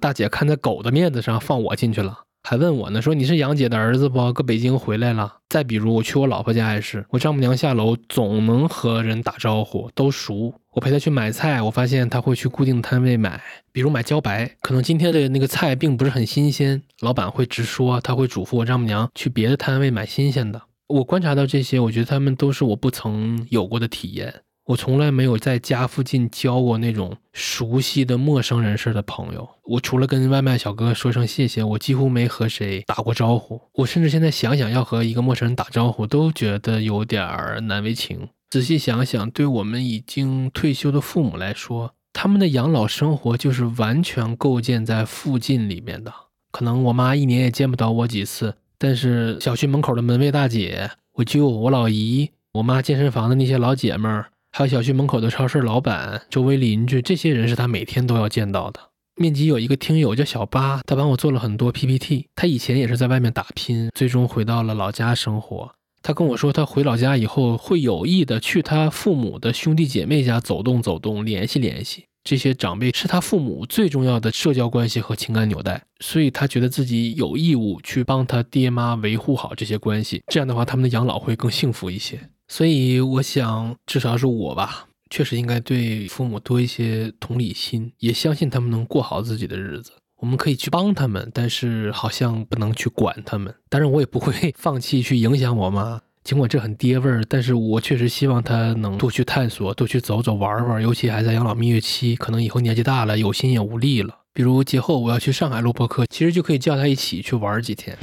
[0.00, 2.20] 大姐看在狗的面子上放我进去了。
[2.46, 4.30] 还问我呢，说你是杨姐的儿子不？
[4.34, 5.38] 搁北京回来了。
[5.48, 10.52] 再比如，我去我老婆家也是，我丈母娘下楼总能和人打招呼，都熟。
[10.72, 13.40] 我陪她去买菜，我发现她会去固定摊位买，
[13.72, 20.60] 比如买茭白，可能今天的那个菜并不是很新鲜，老板会直说，他会嘱咐我丈母娘去别的摊位买新鲜的。
[20.88, 24.42] 我观察到这些，我觉得他们都是我不曾有过的体验。
[24.66, 29.46] 我从来没有在家附近交过那种熟悉的陌生人似的朋友。
[29.64, 33.60] 我除了跟外卖小哥说声谢谢，我几乎没和谁打过招呼。
[33.74, 38.28] 我甚至现在想想要和一个陌生人打招呼，都觉得有点儿难为情。
[38.48, 46.10] 仔细想想，对我们已经退休的父母来说，他们的养老生活就是完全构建在附近里面的。
[46.50, 54.30] 可能我妈一年也见不到我几次，但是小区门口的门卫大姐、我舅、我老姨、我妈健身房的那些老姐们儿。
[54.56, 58.78] 还有小区门口的超市老板、周围邻居，这些人是他每天都要见到的。
[59.16, 62.28] 面基有一个听友叫小八，他帮我做了很多 PPT。
[62.36, 65.74] 他以前也是在外面打拼，最终回到了老家生活。
[66.02, 72.04] 他跟我说，他回老家以后会有意的去他父母的兄弟姐妹家走动走动，联系联系。
[72.22, 80.22] 这些长辈是他父母最重要的社交关系和情感纽带，所以他觉得自己有义务去帮他爹妈维护好这些关系。
[80.28, 82.20] 这样的话，他们的养老会更幸福一些。
[82.56, 89.90] 所以我想，至少是我吧，确实应该对父母多一些同理心，也相信他们能过好自己的日子。
[90.18, 93.52] 我们可以去帮他们，但是好像不能去管他们。
[93.68, 100.80] 当然，我也不会 放弃去影响我妈，尽管这很爹味儿，但是我确实希望她能多去探索，多去走走玩玩。
[100.80, 104.18] 尤其还在养老蜜月期，可能以后年纪大了，有心也无力了。
[104.32, 107.98] 比如节后我要去上海录播课，其实就可以叫他一起去玩几天。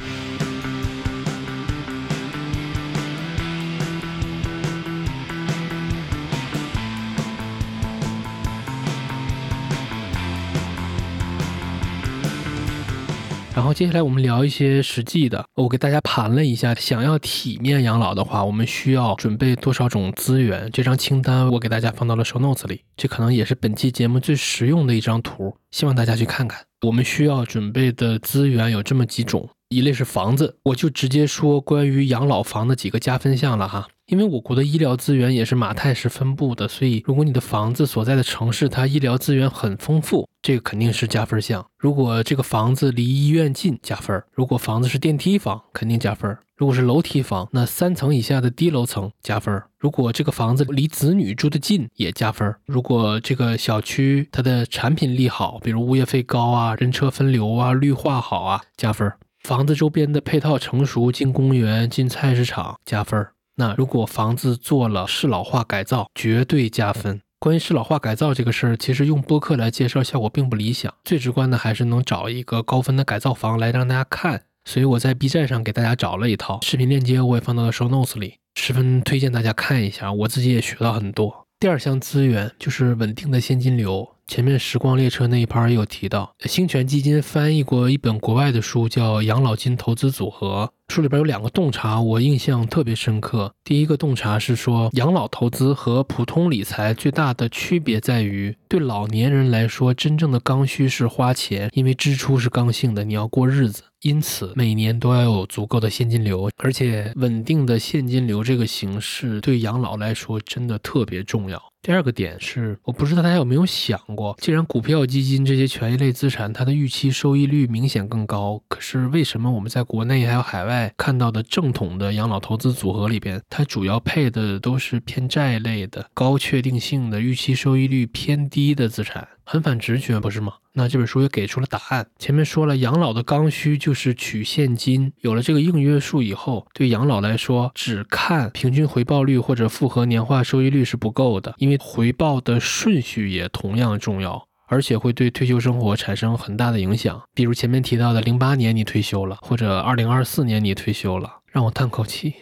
[13.61, 15.45] 然后接下来我们聊一些实际的。
[15.53, 20.67] 我给大家盘了一下，想要体面养老的话，我们需要准备多少种资源？
[20.73, 26.59] 这张清单我给大家放到了 show notes 里，这可能也是本期节目最实用的一张图，希望大家去看看。
[26.87, 33.87] 我们需要准备的资源有这么几种，一类是房子，我就直接说关于养老房的几个加分项了哈。
[34.11, 41.65] 因为我国的医疗资源也是马太式分布的，所以如果你的房子所在的城市它医疗资源很丰富，这个肯定是加分项。
[41.77, 63.25] 如果这个房子离医院近，加分；如果房子是电梯房，肯定加分；如果是楼梯房，那三层以下的低楼层加分；如果这个房子离子女住的近，也加分；如果这个小区它的产品力好，比如物业费高啊、人车分流啊、绿化好啊，加分；房子周边的配套成熟，进公园、进菜市场，加分。
[63.55, 67.21] 那如果房子做了适老化改造，绝对加分。
[67.39, 70.93] 关于适老化改造这个事儿，其实用播客来介绍效果并不理想。
[71.03, 74.43] 最直观的还是能找一个高分的改造房来让大家看。
[74.63, 80.13] 所以我在 B 站上给大家找了一套视频链接，我也放到了 Show Notes 里，十分推荐大家看一下。
[80.13, 81.47] 我自己也学到很多。
[81.59, 84.07] 第二项资源就是稳定的现金流。
[84.31, 90.71] 前面时光列车那一盘也有提到，兴全基金翻译过一本国外的书，叫《养老金投资组合》。
[90.93, 93.53] 书里边有两个洞察，我印象特别深刻。
[93.65, 111.61] 第一个洞察是说，养老投资和普通理财最大的区别在于，对老年人来说，真正的刚需是花钱，因为支出是刚性的，你要过日子，因此每年都要有足够的现金流，而且稳定的现金流这个形式对养老来说真的特别重要。
[111.83, 120.93] 第二个点是，我不知道大家有没有想过，既然股票基金这些权益类资产它的预期收益率明显更高，可是为什么我们在国内还有海外？
[120.95, 130.53] 看到的正统的养老投资组合里边，它主要配的都是偏债类的、高确定性的、预期收益率偏低的资产，很反直觉，不是吗？
[130.71, 132.07] 那这本书也给出了答案。
[132.17, 144.47] 前面说了，养老的刚需就是取现金，有了这个硬约束以后，对养老来说，只看平均回报率或者复合年化收益率是不够的，因为回报的顺序也同样重要。
[144.67, 152.35] 而且会对退休生活产生很大的影响，比如前面提到的零八年你退休了，或者二零二四年你退休了，让我叹口气，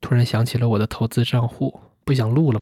[0.00, 2.58] 突然想起了我的投资账户，不想录了。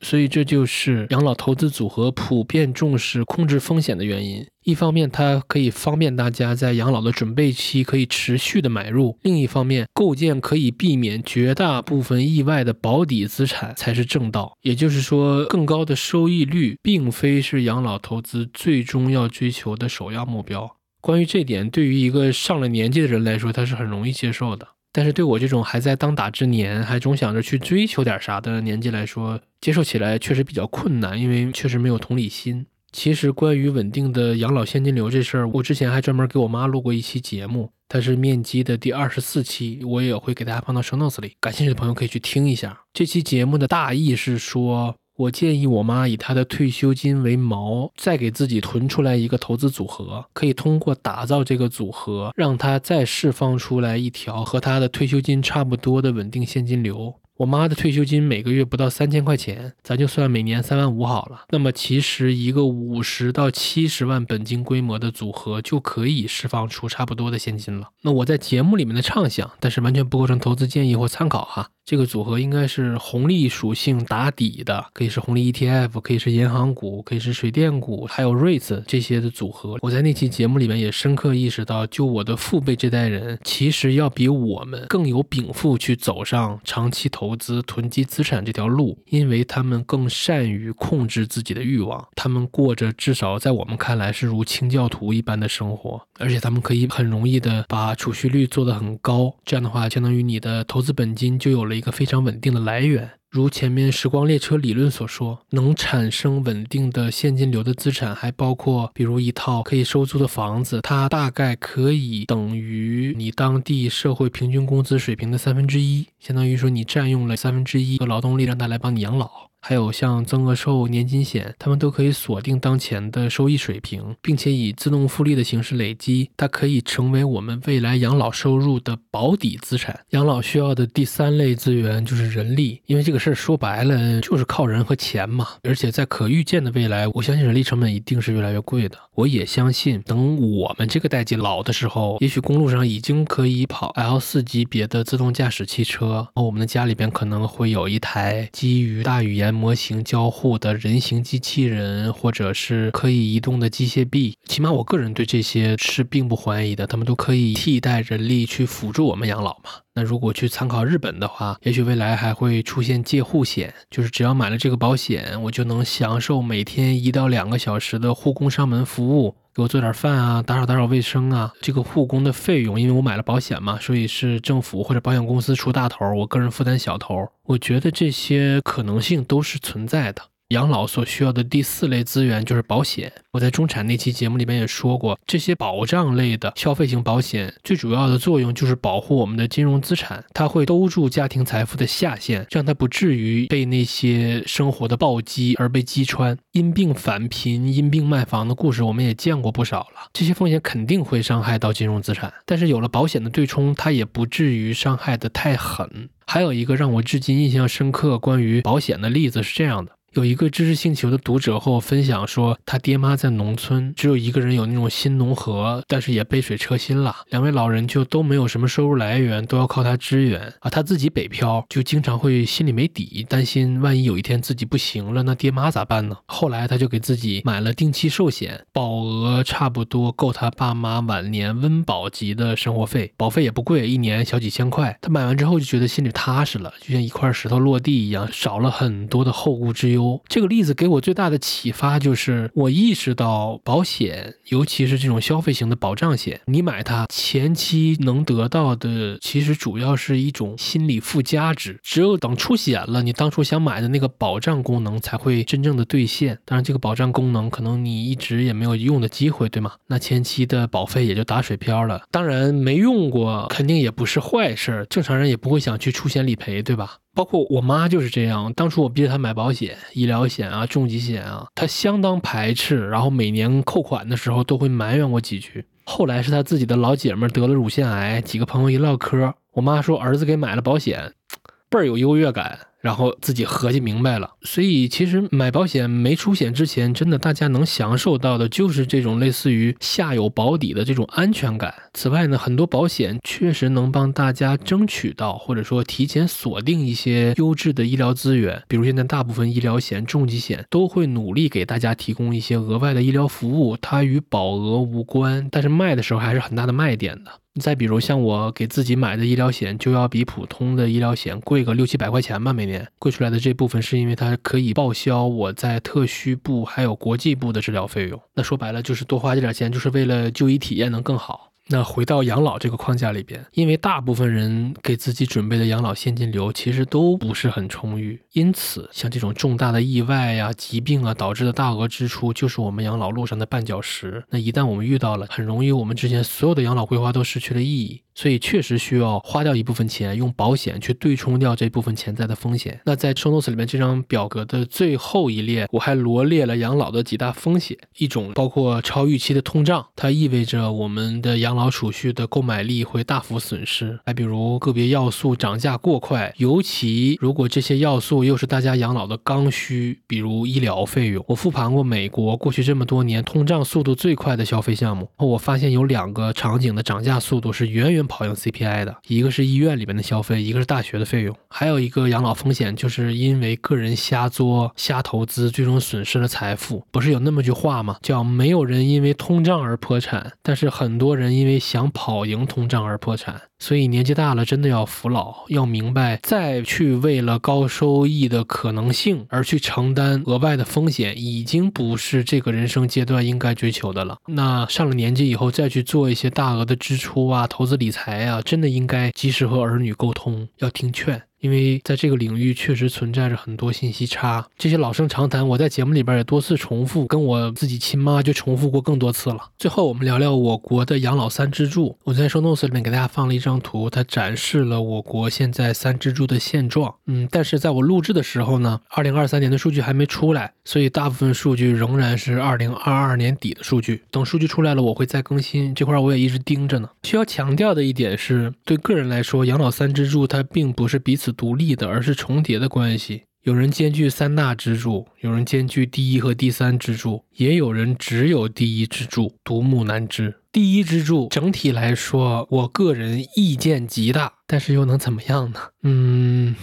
[0.00, 4.46] 所以这就是养老投资组合普遍重视控制风险的原因。
[4.64, 14.56] 一方面，它可以方便大家在养老的准备期可以持续的买入；另一方面，构建可以避免绝大部分意外的保底资产才是正道。
[14.60, 20.76] 也就是说，更高的收益率并非是养老投资最终要追求的首要目标。
[21.00, 24.68] 关于这点，对于一个上了年纪的人来说，他是很容易接受的。
[24.98, 32.66] 但是对我这种还在当打之年，还总想着去追求点啥的年纪来说，接受起来确实比较困难，因为确实没有同理心。
[32.90, 42.80] 其实关于稳定的养老现金流这事儿，我之前还专门给我妈录过一期节目，它是面基的第二十四期，我也会给大家放到 show notes 里，感兴趣的朋友可以去听一下。
[42.92, 44.96] 这期节目的大意是说。
[45.18, 57.16] 我建议我妈以她的退休金为锚，再给自己囤出来一个投资组合，可以通过打造这个组合，让她再释放出来一条和她的退休金差不多的稳定现金流。
[57.38, 61.42] 我妈的退休金每个月不到三千块钱，咱就算每年三万五好了。
[61.50, 67.88] 那么其实一个五十到七十万本金规模的组合就可以释放出差不多的现金了。
[68.02, 71.70] 那我在节目里面的畅想，但是完全不构成投资建议或参考哈。
[71.88, 79.78] 这个组合应该是红利属性打底的，可以是红利 ETF，可以是银行股，可以是水电股，还有 REITs 这些的组合。
[79.80, 101.77] 我在那期节目里面也深刻意识到，就我的父辈这代人，其实要比我们更有禀赋去走上长期投资、囤积资产这条路，因为他们更善于控制自己的欲望，他们过着至少在我们看来是如清教徒一般的生活，而且他们可以很容易的把储蓄率做得很高，这样的话，相当于你的投资本金就有了。
[101.78, 119.47] 一个非常稳定的来源，如前面时光列车理论所说，能产生稳定的现金流的资产，还包括比如一套可以收租的房子，它大概可以等于你当地社会平均工资水平的三分之一，相当于说你占用了三分之一的劳动力，让它来帮你养老。
[119.60, 129.98] 还有像增额寿年金险，他们都可以锁定当前的收益水平，并且以自动复利的形式累积，它可以成为我们未来养老收入的保底资产。
[130.10, 135.48] 养老需要的第三类资源就是人力，因为这个事儿说白了就是靠人和钱嘛。
[135.64, 138.96] 而且在可预见的未来，我相信人力成本一定是越来越贵的。
[139.14, 149.47] 我也相信，等我们这个代际老的时候，也许公路上已经可以跑 L 四级别的自动驾驶汽车，我们的家里边可能会有一台基于大语言。
[149.52, 156.86] 模型交互的人形机器人，或者是可以移动的机械臂，起码我个人对这些是并不怀疑的。
[156.86, 159.70] 他们都可以替代人力去辅助我们养老嘛？
[159.94, 169.34] 那如果去参考日本的话，也许未来还会出现借护险，就是只要买了这个保险，我就能享受每天一到两个小时的护工上门服务。
[169.58, 171.52] 给我做点饭啊，打扫打扫卫生啊。
[171.60, 177.28] 这个护工的费用，因为我买了保险嘛，所以是政府或者保险公司出大头，我个人负担小头。
[177.42, 180.22] 我觉得这些可能性都是存在的。
[180.48, 183.12] 养老所需要的第四类资源就是保险。
[183.32, 196.34] 我在中产那期节目里面也说过，这些保障类的消费型保险最主要的作用就是保护我们的金融资产，它会兜住家庭财富的下限，让它不至于被那些生活的暴击而被击穿。
[196.52, 200.08] 因病返贫、因病卖房的故事我们也见过不少了。
[200.14, 206.08] 这些风险肯定会伤害到金融资产，但是有了保险的对冲，它也不至于伤害的太狠。
[206.26, 209.92] 还有一个让我至今印象深刻关于保险的例子是这样的。
[210.14, 217.14] 有一个知识星球的读者和我分享说，他爹妈在农村，只有一个人有那种新农合，但是也杯水车薪了。
[217.28, 220.70] 两位老人就都没有什么收入来源，都要靠他支援啊。
[220.70, 226.16] 他自己北漂，就经常会心里没底，担心万一有一天自己不行了，那爹妈咋办呢？
[226.24, 234.98] 后来他就给自己买了定期寿险，保额差不多够他爸妈晚年温饱级的生活费，保费也不贵，一年小几千块。
[235.02, 239.97] 他买完之后就觉得心里踏实了，就像一块石头落地一样，少了很多的后顾之忧。
[240.28, 251.78] 这个例子给我最大的启发就是，我意识到保险，尤其是这种消费型的保障险，你买它前期能得到的，其实主要是一种心理附加值。
[251.82, 256.38] 只有等出险了，你当初想买的那个保障功能才会真正的兑现。
[256.44, 259.72] 当然，这个保障功能可能你一直也没有用的机会，对吗？
[259.86, 262.02] 那前期的保费也就打水漂了。
[262.10, 266.98] 当然，没用过肯定也不是坏事，正常人也不会想去出险理赔，对吧？
[267.18, 275.64] 包括我妈就是这样，当初我逼着她买保险、医疗险啊、重疾险啊，她相当排斥，然后每年扣款的时候都会埋怨我几句。
[275.82, 281.12] 后来是她自己的老姐们得了乳腺癌，几个朋友一唠嗑，我妈说儿子给买了保险，
[281.68, 282.56] 倍儿有优越感。
[282.80, 284.30] 然后自己合计明白了。
[284.42, 291.74] 所以其实买保险没出险之前，真的大家能享受到的就是这种类似于下有保底的这种安全感。
[291.94, 298.62] 此外呢，很多保险确实能帮大家争取到，或者说提前锁定一些优质的医疗资源。
[298.68, 307.32] 比如现在大部分医疗险、重疾险都会努力给大家提供一些额外的医疗服务，它与保额无关，但是卖的时候还是很大的卖点的。
[307.60, 318.20] 再比如像我给自己买的医疗险，就要比普通的医疗险贵个六七百块钱吧，每年贵出来的这部分是因为它可以报销我在特需部还有国际部的治疗费用。
[318.34, 321.50] 那说白了就是多花这点钱，就是为了就医体验能更好。
[321.70, 334.24] 那回到养老这个框架里边，因为大部分人给自己准备的养老现金流其实都不是很充裕，因此像这种重大的意外呀、疾病啊导致的大额支出，就是我们养老路上的绊脚石。
[334.30, 338.02] 那一旦我们遇到了，很容易我们之前所有的养老规划都失去了意义。
[338.18, 342.80] 所以确实需要花掉一部分钱，用保险去对冲掉这部分潜在的风险。
[342.84, 354.00] 那在 Shounos 里面这张表格的最后一列，我还罗列了养老的几大风险，一种包括超预期的通胀，它意味着我们的养老储蓄的购买力会大幅损失。
[354.04, 361.24] 还比如个别要素涨价过快，尤其如果这些要素又是大家养老的刚需，比如医疗费用。
[361.28, 368.07] 我复盘过美国过去这么多年通胀速度最快的消费项目，我发现有两个场景的涨价速度是远远。
[368.08, 376.84] 跑赢 CPI 的一个是医院里面的消费，一个是大学的费用，还有一个养老风险，就是因为个人瞎作、瞎投资，最终损失了财富。
[376.90, 377.98] 不是有那么句话吗？
[378.02, 383.42] 叫没有人因为通胀而破产，但是很多人因为想跑赢通胀而破产。
[383.58, 394.18] 所以年纪大了，真的要服老，要明白，再去为了高收益的可能性而去承担额外的风险，已经不是这个人生阶段应该追求的了。
[394.26, 401.27] 那上了年纪以后，再去做一些大额的支出啊，投资理财啊，真的应该及时和儿女沟通，要听劝。
[401.40, 409.50] 因为在这个领域确实存在着很多信息差，这些老生常谈，我在节目里边也多次重复，跟我自己亲妈就重复过更多次了。
[409.56, 411.96] 最后我们聊聊我国的养老三支柱。
[412.02, 416.92] 我在收 notes 里面给大家放了一张图，它展示了我国现在三支柱的现状。
[417.06, 424.02] 嗯，但是在我录制的时候呢，二零二三年的数据还没出来，所以大部分数据仍然是二零二二年底的数据。
[424.10, 425.72] 等数据出来了，我会再更新。
[425.72, 426.90] 这块我也一直盯着呢。
[427.04, 431.27] 需要强调的一点是，对个人来说，养老三支柱它并不是彼此。
[431.32, 433.22] 独立的，而是重叠的关系。
[433.42, 440.34] 有人兼具三大支柱，有人兼具第一和第三支柱，也有人只有第一支柱，独木难支。
[440.52, 445.60] 第一支柱整体来说，我个人意见极大，但是又能怎么样呢？
[445.82, 446.54] 嗯。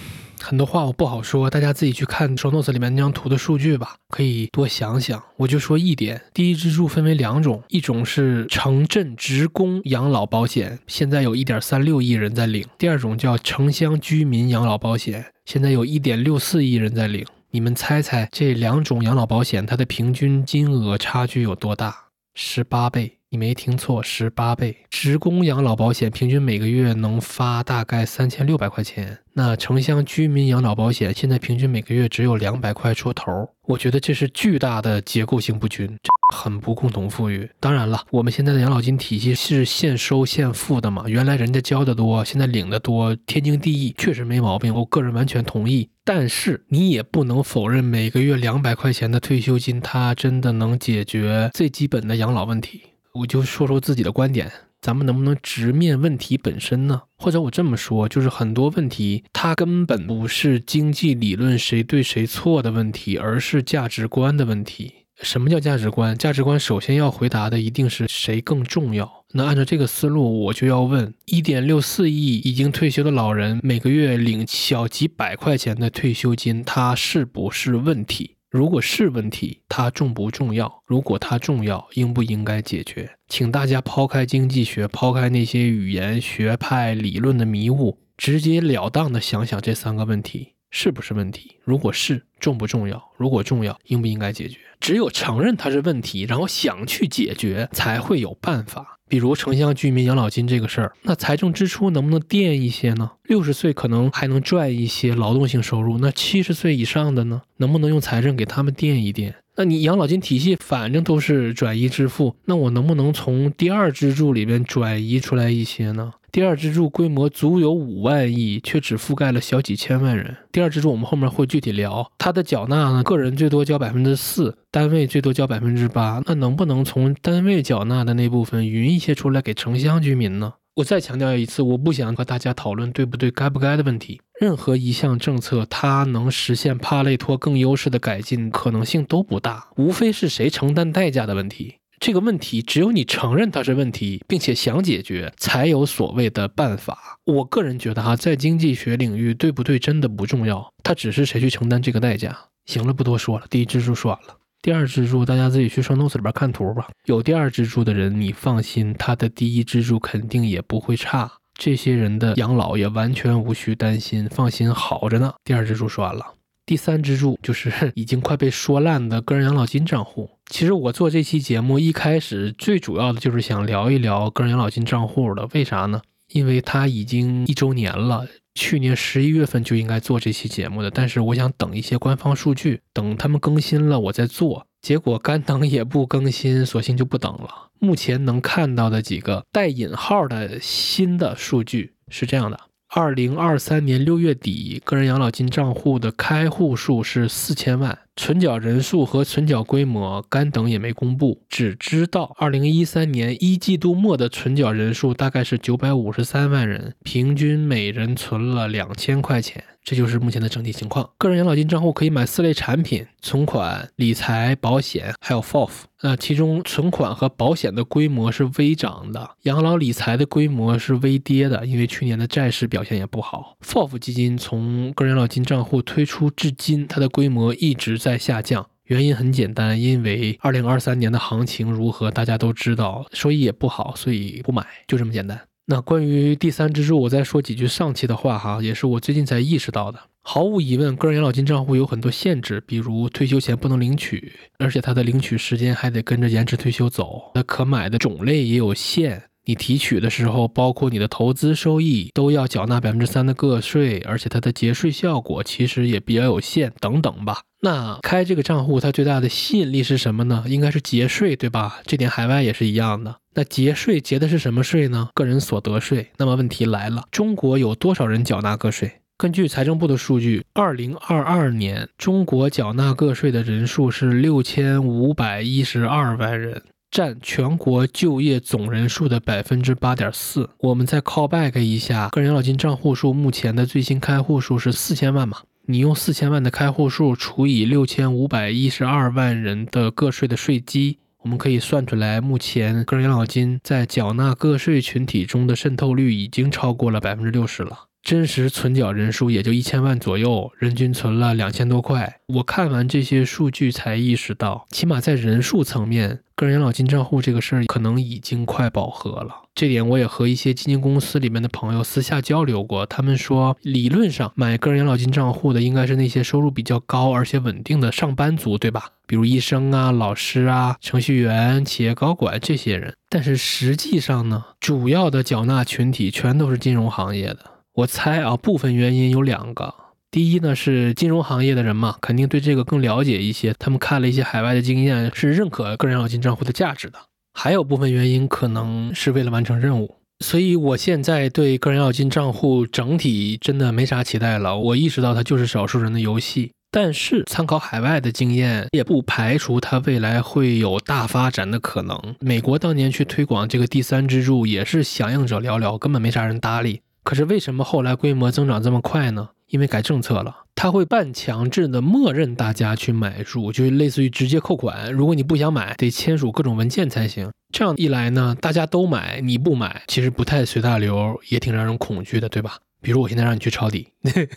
[0.47, 5.19] 很多话我不好说，大家自己去看 show notes 里面那张图的数据吧，可以多想想。
[5.37, 17.25] 我就说一点，第一支柱分为两种，一种是城镇职工养老保险，现在有一点三六亿人在领；第二种叫城乡居民养老保险，现在有一点六四亿人在领。
[17.49, 21.95] 你们猜猜这两种养老保险它的平均金额差距有多大？
[22.35, 23.14] 十八倍。
[23.31, 24.77] 你没听错，十八倍。
[24.89, 33.49] 职工养老保险平均每个月能发大概三千六百块钱，那城乡居民养老保险现在平均每个月只有两百块出头。
[33.67, 35.97] 我觉得这是巨大的结构性不均，
[36.33, 37.49] 很不共同富裕。
[37.59, 44.73] 当然了，我们现在的养老金体系是现收现付的嘛，原来人家交的多，现在领的多，天经地义，确实没毛病。
[44.73, 45.89] 我个人完全同意。
[46.05, 52.83] 但是你也不能否认，每个月两百块钱的退休金，它真的能解决最基本的养老问题。
[53.15, 54.51] 我就说说自己的观点，
[54.81, 57.03] 咱们能不能直面问题本身呢？
[57.17, 65.05] 或者我这么说，就是很多问题它根本不是经济理论谁对谁错的问题，而是价值观的问题。
[65.21, 66.17] 什么叫价值观？
[66.17, 69.23] 价值观首先要回答的一定是谁更重要。
[69.31, 78.34] 那按照这个思路，我就要问：一点六四亿已经退休的老人，每个月领小几百块钱的退休金，它是不是问题？
[78.55, 80.81] 如果是问题，它重不重要？
[80.85, 83.17] 如果它重要，应不应该解决？
[83.27, 91.55] 请大家抛开经济学，抛开那些语言学派理论的迷雾，直截了当的想想这三个问题是不是问题？
[91.63, 93.01] 如果是，重不重要？
[93.15, 94.57] 如果重要，应不应该解决？
[94.81, 98.99] 只有承认它是问题，然后想去解决，才会有办法。
[99.07, 103.09] 比如城乡居民养老金这个事儿，那财政支出能不能垫一些呢？
[103.23, 109.33] 六十岁可能还能赚一些劳动性收入，那七十岁以上的呢，能不能用财政给他们垫一垫？
[109.55, 116.11] 那你养老金体系反正都是转移支付，那我能不能从第二支柱里边转移出来一些呢？
[116.35, 120.35] 第二支柱规模足有五万亿，却只覆盖了小几千万人。
[120.51, 126.21] 第二支柱我们后面会具体聊，它的缴纳呢，个人最多交百分之四，单位最多交百分之八。
[126.25, 130.55] 那能不能从单位缴纳的那部分匀一些出来给城乡居民呢？
[130.73, 134.19] 我再强调一次，我不想和大家讨论对不对、该不该的问题。
[134.37, 141.75] 任何一项政策，它能实现帕累托更优势的改进，可能性都不大，无非是谁承担代价的问题。
[141.99, 147.19] 这个问题只有你承认它是问题，并且想解决，才有所谓的办法。
[147.25, 152.37] 我个人觉得哈，在经济学领域，对不对真的不重要，它只是谁去承担这个代价。
[152.65, 154.35] 行了，不多说了，第一支柱说完了。
[154.61, 156.87] 第二支柱，大家自己去双 notes 里边看图吧。
[157.05, 161.31] 有第二支柱的人，你放心，他的第一支柱肯定也不会差。
[161.57, 165.33] 这些人的养老也完全无需担心，放心好着呢。
[165.43, 166.33] 第二支柱说完了，
[166.65, 170.29] 第三支柱就是 已经快被说烂的个人养老金账户。
[170.47, 176.01] 其实我做这期节目一开始最主要的就是想聊一聊个人养老金账户的，为啥呢？
[176.29, 178.25] 因为它已经一周年了。
[178.55, 184.65] 去年十一月份就应该做这期节目的，但是我想等一些官方数据，等他们更新了我再做。
[184.81, 187.69] 结果干等也不更新，索性就不等了。
[187.79, 192.57] 目前能看到的几个带引号的新的数据是这样的：
[192.97, 197.99] 二零二三年六月底，个人养老金账户的开户数是四千万。
[198.15, 209.63] 存缴人数和存缴规模，干等也没公布，只知道二零一三年一季度末的存缴人数大概是九百五十三万人，平均每人存了两千块钱。
[209.83, 211.07] 这就是目前的整体情况。
[211.15, 215.69] 个人养老金账户可以买四类产品：存款、理财、保险，还有 FOF。
[216.01, 223.57] 那其中存款和保险的规模是微涨的，养老理财的规模是微跌的，因为去年的债市表现也不好。
[223.63, 228.69] FOF 基金从个人养老金账户推出至今，它的规模一直在下降。
[228.83, 235.41] 原因很简单，因为二零二三年的行情如何，大家都知道，收益也不好，所以不买，就这么简单。
[235.65, 239.99] 那关于第三支柱，我再说几句上期的话哈，也是我最近才意识到的。
[240.21, 247.31] 毫无疑问，个人养老金账户有很多限制，比如退休前不能领取，而且它的领取时间还得跟着延迟退休走。
[247.33, 257.41] 那可买的种类也有限，你提取的时候，包括你的投资收益，都要缴纳百分之三的个税，而且它的节税效果其实也比较有限，等等吧。
[257.61, 260.43] 那开这个账户，它最大的吸引力是什么呢？
[260.47, 261.79] 应该是节税，对吧？
[261.85, 263.15] 这点海外也是一样的。
[263.35, 265.09] 那节税节的是什么税呢？
[265.13, 266.07] 个人所得税。
[266.17, 268.91] 那么问题来了，中国有多少人缴纳个税？
[269.17, 280.49] 根据财政部的数据，二零二二年中国缴纳个税的人数是六千五百一十二万人，占全国就业总人数的百分之八点四。
[280.59, 285.39] 我们再 call back 一下，个人养老金账户数目前的最新开户数是四千万嘛？
[285.67, 297.87] 你用四千万的开户数除以六千五百一十二万人的个税的税基，我们可以算出来，目前个人养老金在缴纳个税群体中的渗透率已经超过了百分之六十了。
[298.05, 302.19] 真实存缴人数也就一千万左右，人均存了两千多块。
[302.27, 309.33] 我看完这些数据才意识到，起码在人数层面，个人养老金账户这个事儿可能已经快饱和了。
[309.55, 318.89] 这点我也和一些基金公司里面的朋友私下交流过，他们说，理论上买个人养老金账户的应该是那些收入比较高而且稳定的上班族，对吧？
[319.07, 322.93] 比如医生啊、老师啊、程序员、企业高管这些人。
[323.09, 327.54] 但是实际上呢，主要的缴纳群体全都是金融行业的。
[327.75, 329.73] 我猜啊，部分原因有两个。
[330.09, 336.97] 第一呢，是金融行业的人嘛，肯定对这个更了解一些，他们看了一些海外的经验，是认可个人养老金账户的价值的。
[337.33, 344.57] 还有部分原因可能是为了完成任务，所以我现在对个人养老金账户整体真的没啥期待了。
[344.57, 352.15] 我意识到它就是少数人的游戏，但是参考海外的经验，也不排除它未来会有大发展的可能。
[352.21, 356.79] 美国当年去推广这个第三支柱，也是响应者寥寥，根本没啥人搭理。
[357.05, 359.29] 可是为什么后来规模增长这么快呢？
[359.47, 364.91] 因为改政策了，他会半强制的默认大家去买入，就类似于直接扣款。
[364.91, 367.31] 如果你不想买，得签署各种文件才行。
[367.53, 372.57] 这样一来呢，大家都买，你不买，其实不太随大流，也挺让人恐惧的，对吧？
[372.81, 373.89] 比如我现在让你去抄底，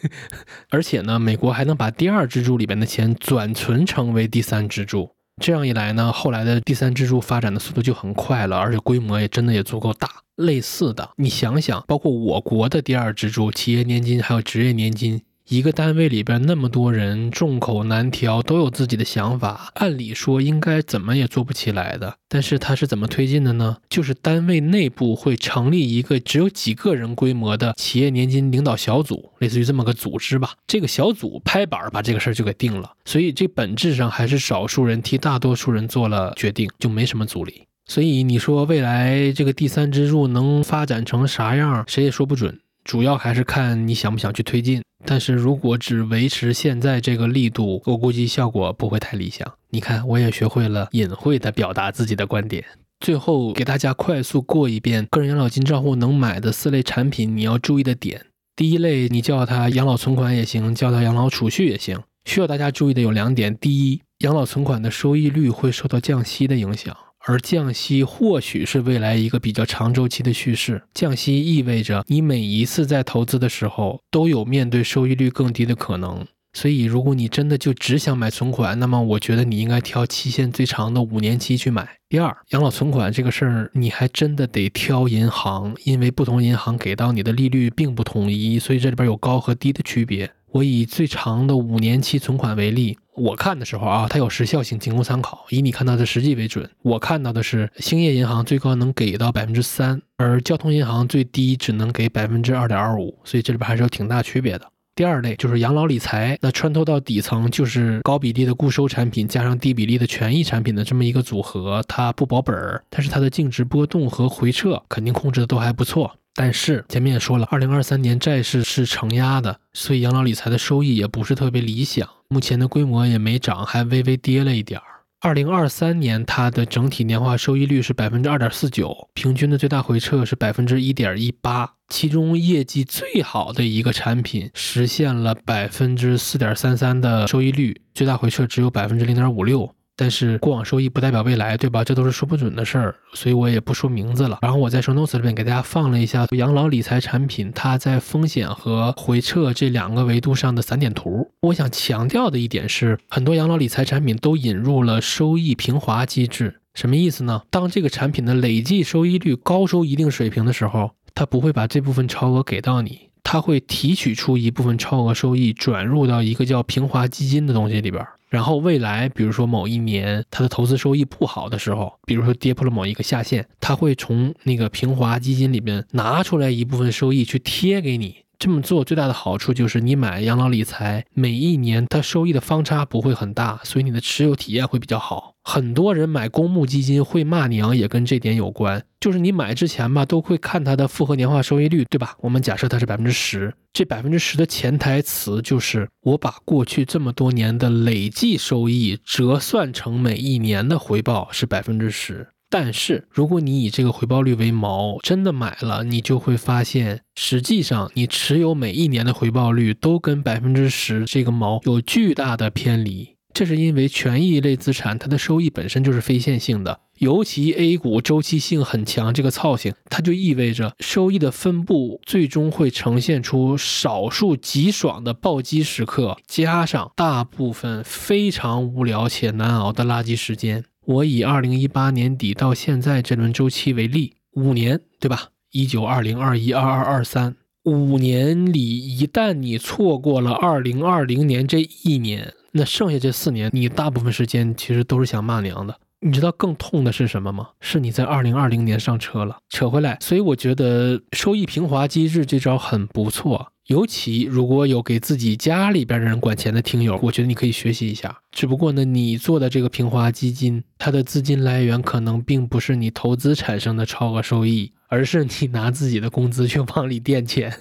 [0.68, 5.14] 而且呢，美国还能把第二支柱里边的钱转存成为第三支柱。
[5.38, 10.08] 这样一来呢，后来的第三支柱发展的速度就很快了，而且规模也真的也足够大。
[10.36, 15.20] 类似的，你想想，包括我国的第二支柱企业年金，还有职业年金，
[15.50, 22.18] 一个单位里边那么多人，众口难调，都有自己的想法，按理说应该怎么也做不起来的。
[22.28, 23.78] 但是它是怎么推进的呢？
[23.88, 30.52] 就是单位内部会成立一个只有几个人规模的企业年金领导小组，类似于这么个组织吧。
[30.66, 37.62] 这个小组拍板把这个事儿就给定了，所以这本质上还是少数人替大多数人做了决定，就没什么阻力。
[37.86, 42.60] 所以你说未来这个第三支柱能发展成啥样，谁也说不准。
[42.88, 44.82] 主要还是看你想不想去推进。
[45.04, 49.46] 但是如果只维持现在这个力度，我估计效果不会太理想。
[49.68, 52.64] 你看，我也学会了隐晦的表达自己的观点。
[52.98, 58.24] 最后给大家快速过一遍个人养老金账户能买的四类产品，你要注意的点。
[58.56, 62.00] 第一类，你叫它养老存款也行，叫它养老储蓄也行。
[62.24, 66.96] 需要大家注意的有两点：第一，养老存款的收益率会受到降息的影响，
[67.26, 70.82] 而降息或许是未来一个比较长周期的趋势。
[70.94, 76.26] 降息意味着你每一次在投资的时候都有面对收益率更低的可能。
[76.54, 81.86] 所以，如果你真的就只想买存款，那么我觉得你应该挑期限最长的五年期去买。
[82.08, 90.32] 第二，养老存款这个事儿，你还真的得挑银行，因为不同银行给到你的利率并不统一，所以这里边有高和低的区别。
[90.50, 96.68] 我以最长的五年期存款为例，我看的时候啊，它有时效性，仅供参考，以你看到的实际为准。
[96.82, 104.66] 我看到的是兴业银行最高能给到百分之三，而交通银行最低只能给百分之二点二五，所以这里边还是有挺大区别的。
[104.94, 116.16] 第二类就是养老理财，那穿透到底层就是高比例的固收产品加上低比例的权益产品的这么一个组合，它不保本儿，但是它的净值波动和回撤肯定控制的都还不错。
[116.40, 124.86] 但是前面也说了，二零二三年债市是承压的，所以养老理财的收益也不是特别理想，目前的规模也没涨，还微微跌了一点儿。
[125.20, 139.74] 二零二三年，它的整体年化收益率是百分之二点四九，平均的最大回撤是百分之一点一八，其中业绩最好的一个产品实现了百分之四点三三的收益率，最大回撤只有百分之零点五六。
[140.00, 141.82] 但是过往收益不代表未来，对吧？
[141.82, 144.38] 这都是说不准的事儿，所以我也不说名字了。
[144.42, 151.28] 然后我在 show notes 里面给大家放了一下养老理财产品，它在风险和回撤这两个维度上的散点图。
[151.40, 157.42] 我想强调的一点是，很多养老理财产品都引入了收益平滑机制，什么意思呢？
[157.50, 163.07] 当这个产品的累计收益率高出一定水平的时候，它不会把这部分超额给到你。
[163.22, 168.04] 它会提取出一部分超额收益，转入到一个叫平滑基金的东西里边。
[168.28, 178.16] 然后未来，比如说某一年它的投资收益不好的时候，比如说跌破了某一个下限，它会从那个平滑基金里边拿出来一部分收益去贴给你。
[178.38, 185.34] 这么做最大的好处就是，你买养老理财，每一年它收益的方差不会很大，所以你的持有体验会比较好。
[185.42, 188.84] 很多人买公募基金会骂娘，也跟这点有关。
[189.00, 192.16] 就是你买之前吧，都会看它的复合年化收益率，对吧？
[192.20, 202.28] 我们假设它是百分之十，这百分之十的潜台词就是我把过去这么多年的累计收益折算成每一年的回报是百分之十。
[202.50, 213.16] 但是，如果你以这个回报率为锚，真的买了，你就会发现，实际上你持有每一年的回报率都跟百分之十这个锚有巨大的偏离。
[213.34, 230.64] 这是因为权益类资产它的收益本身就是非线性的，尤其 A 股周期性很强，这个操性，它就意味着收益的分布最终会呈现出少数极爽的暴击时刻，加上大部分非常无聊且难熬的垃圾时间。
[230.88, 235.28] 我以二零一八年底到现在这轮周期为例，五年，对吧？
[235.50, 245.78] 一九、二零、二一、二二、二三，五年里，一旦你错过了二零二零年这一年，那剩下这四年，你大部分时间其实都是想骂娘的。
[246.00, 247.50] 你知道更痛的是什么吗？
[247.60, 249.36] 是你在二零二零年上车了。
[249.50, 253.52] 扯回来，所以我觉得收益平滑机制这招很不错。
[253.68, 258.18] 尤其如果有给自己家里边的人管钱的听友，我觉得你可以学习一下。
[258.32, 267.54] 只不过呢，你做的这个平滑基金，它的资金来源可能并不是你投资产生的超额收益，而是你拿自己的工资去往里垫钱。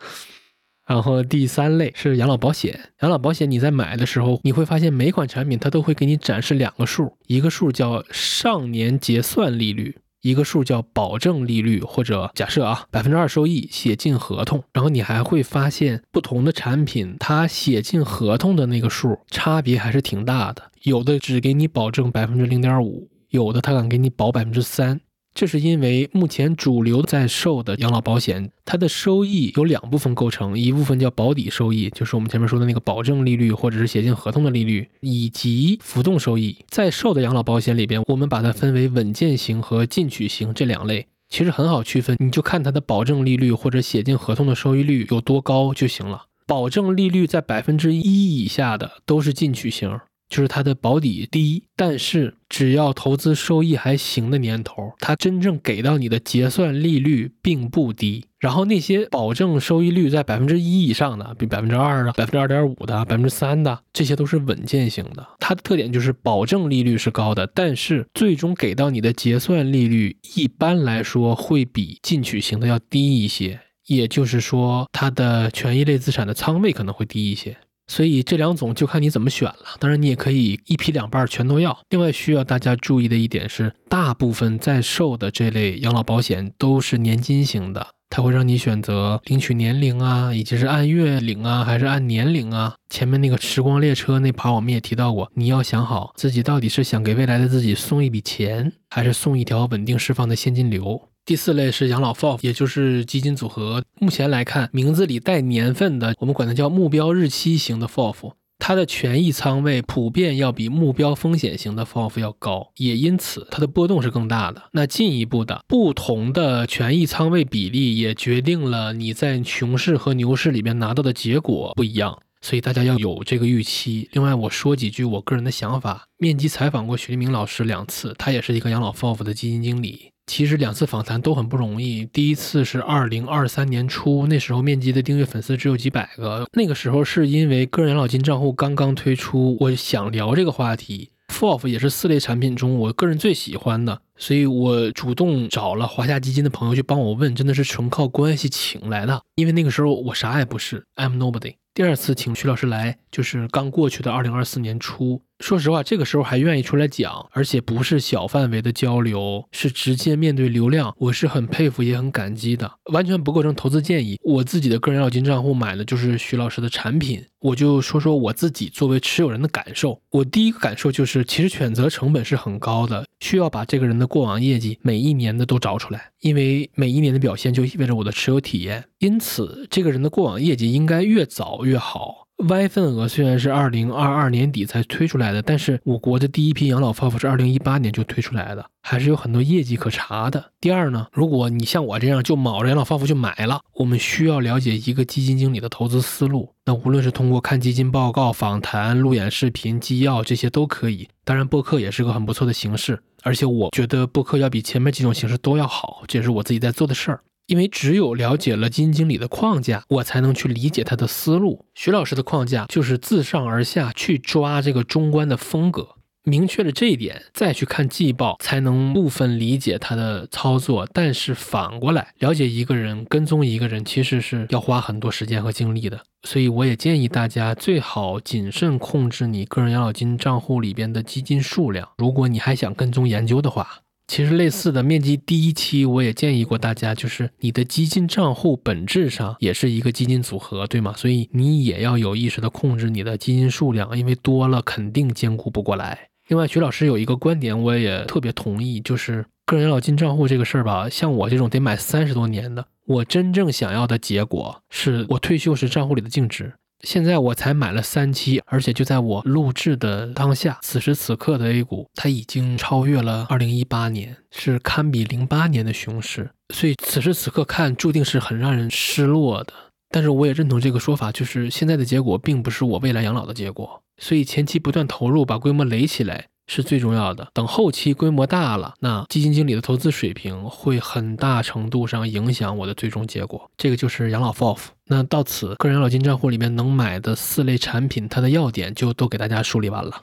[0.86, 9.96] 然后第三类是养老保险，养老保险你在买的时候，你会发现每款产品它都会给你展示两个数，一个数叫上年结算利率。
[10.22, 25.00] 一个数叫保证利率，或者假设啊百分之二收益写进合同，然后你还会发现不同的产品它写进合同的那个数差别还是挺大的，有的只给你保证百分之零点五，有的他敢给你保百分之三。
[25.34, 36.58] 这是因为目前主流在售的养老保险，它的收益有两部分构成，一部分叫保底收益，就是我们前面说的那个保证利率或者是写进合同的利率，以及浮动收益。
[36.68, 46.26] 在售的养老保险里边，我们把它分为稳健型和进取型这两类，其实很好区分，你就看它的保证利率或者写进合同的收益率有多高就行了。
[46.46, 49.98] 保证利率在百分之一以下的都是进取型。
[50.32, 58.24] 就是它的保底低，但是只要投资收益还行的年头，它真正给到你的结算利率并不低。
[58.40, 65.24] 然后那些保证收益率在百分之一以上的，比百分之二啊、百分之二点五的、百分之三的，这些都是稳健型的。
[65.38, 73.60] 它的特点就是保证利率是高的，但是最终给到你的结算利率一般来说会比进取型的要低一些。
[73.86, 77.58] 也就是说，它的权益类资产的仓位可能会低一些。
[77.92, 79.76] 所以这两种就看你怎么选了。
[79.78, 81.78] 当然，你也可以一批两半全都要。
[81.90, 87.86] 另外需要大家注意的一点是，大部分在售的这类养老保险都是年金型的。
[88.08, 92.74] 它会让你选择领取年龄啊，以及是按月领啊，还是按年领啊？
[92.88, 101.08] 前面那个时光列车那盘我们也提到过，你要想好自己到底是想给未来的自己送一笔钱，还是送一条稳定释放的现金流。
[101.24, 103.84] 第四类是养老 FOF，也就是基金组合。
[104.00, 108.32] 目前来看，名字里带年份的，我们管它叫目标日期型的 FOF。
[108.58, 114.62] 它的权益仓位普遍要比目标风险型的 FOF 要高，也因此它的波动是更大的。
[114.72, 124.08] 那进一步的，不同的权益仓位比例也决定了你在熊市和牛市里面拿到的结果不一样，所以大家要有这个预期。
[124.12, 126.06] 另外，我说几句我个人的想法。
[126.18, 130.11] 面基采访过徐立明老师两次，他也是一个养老 FOF 的基金经理。
[130.26, 132.06] 其实两次访谈都很不容易。
[132.06, 136.46] 第一次是二零二三年初，那时候面基的订阅粉丝只有几百个。
[136.52, 141.10] 那个时候是因为个人养老金账户刚刚推出，我想聊这个话题。
[141.28, 149.22] FOF 也是四类产品中我个人最喜欢的，所以我主动找了华夏基金的朋友去帮我问，真的是纯靠关系请来的。
[149.34, 151.54] 因为那个时候我啥也不是，I'm nobody。
[151.72, 155.22] 第二次请徐老师来，就是刚过去的二零二四年初。
[155.42, 162.70] 说实话，这个时候还愿意出来讲，而且不是小范围的交流，是直接面对流量，我是很佩服也很感激的。
[162.92, 164.20] 完全不构成投资建议。
[164.22, 170.00] 我自己的个人养老金账户买的就是徐老师的产品，我就说说我自己作为持有人的感受。
[170.10, 178.84] 我第一个感受就是，其实选择成本是很高的，需要把这个人的过往业绩每一年的都找出来，因为每一年的表现就意味着我的持有体验。
[178.98, 182.21] 因此，这个人的过往业绩应该越早越好。
[182.48, 190.44] Y 份额虽然是二零二二年底才推出来的，但是我国的第一批养老 FOF 是二零一八年就推出来的，还是有很多业绩可查的。
[190.60, 196.52] 第二呢，如果你像我这样就卯着养老 FOF 就买了，我们需要了解一个基金经理的投资思路。
[196.64, 201.08] 那无论是通过看基金报告、访谈、路演视频、纪要这些都可以。
[201.24, 207.20] 当然，播客也是个很不错的形式，而且我觉得播客要比前面几种形式都要好，这也是我自己在做的事儿。
[207.52, 211.66] 因为只有了解了基金经理的框架，我才能去理解他的思路。
[211.74, 220.88] 徐老师的框架就是自上而下去抓这个中观的风格，明确了这一点，再去看季报，才能部分理解他的操作。
[220.94, 226.00] 但是反过来了解一个人、跟踪一个人，其实是要花很多时间和精力的。
[226.26, 231.86] 所以我也建议大家最好谨慎控制你个人养老金账户里边的基金数量。
[231.98, 233.82] 如果你还想跟踪研究的话。
[234.12, 240.92] 其实类似的面积第一期我也建议过大家，就是你的基金账户本质上也是一个基金组合，对吗？
[240.94, 246.10] 所以你也要有意识的控制你的基金数量，因为多了肯定兼顾不过来。
[246.28, 256.52] 另外，徐老师有一个观点，我也特别同意，就是个人养老金账户这个事儿吧，像我这种得买三十多年的，我真正想要的结果是我退休时账户里的净值。
[256.82, 266.30] 现在我才买了三期，而且就在我录制的当下，此时此刻的 A 股，它已经超越了二零一八年，是堪比零八年的熊市。
[266.52, 269.52] 所以此时此刻看，注定是很让人失落的。
[269.90, 273.82] 但是我也认同这个说法，就是现在的结果并不是我未来养老的结果。
[273.98, 276.26] 所以前期不断投入，把规模垒起来。
[276.54, 277.26] 是最重要的。
[277.32, 283.50] 等后期规模大了，那基金经理的投资水平会很大程度上影响我的最终结果。
[283.56, 284.58] 这个就是养老 FOF。
[284.84, 290.02] 那到此，个人养老金账户里面能买的四类产品，它的要点就都给大家梳理完了。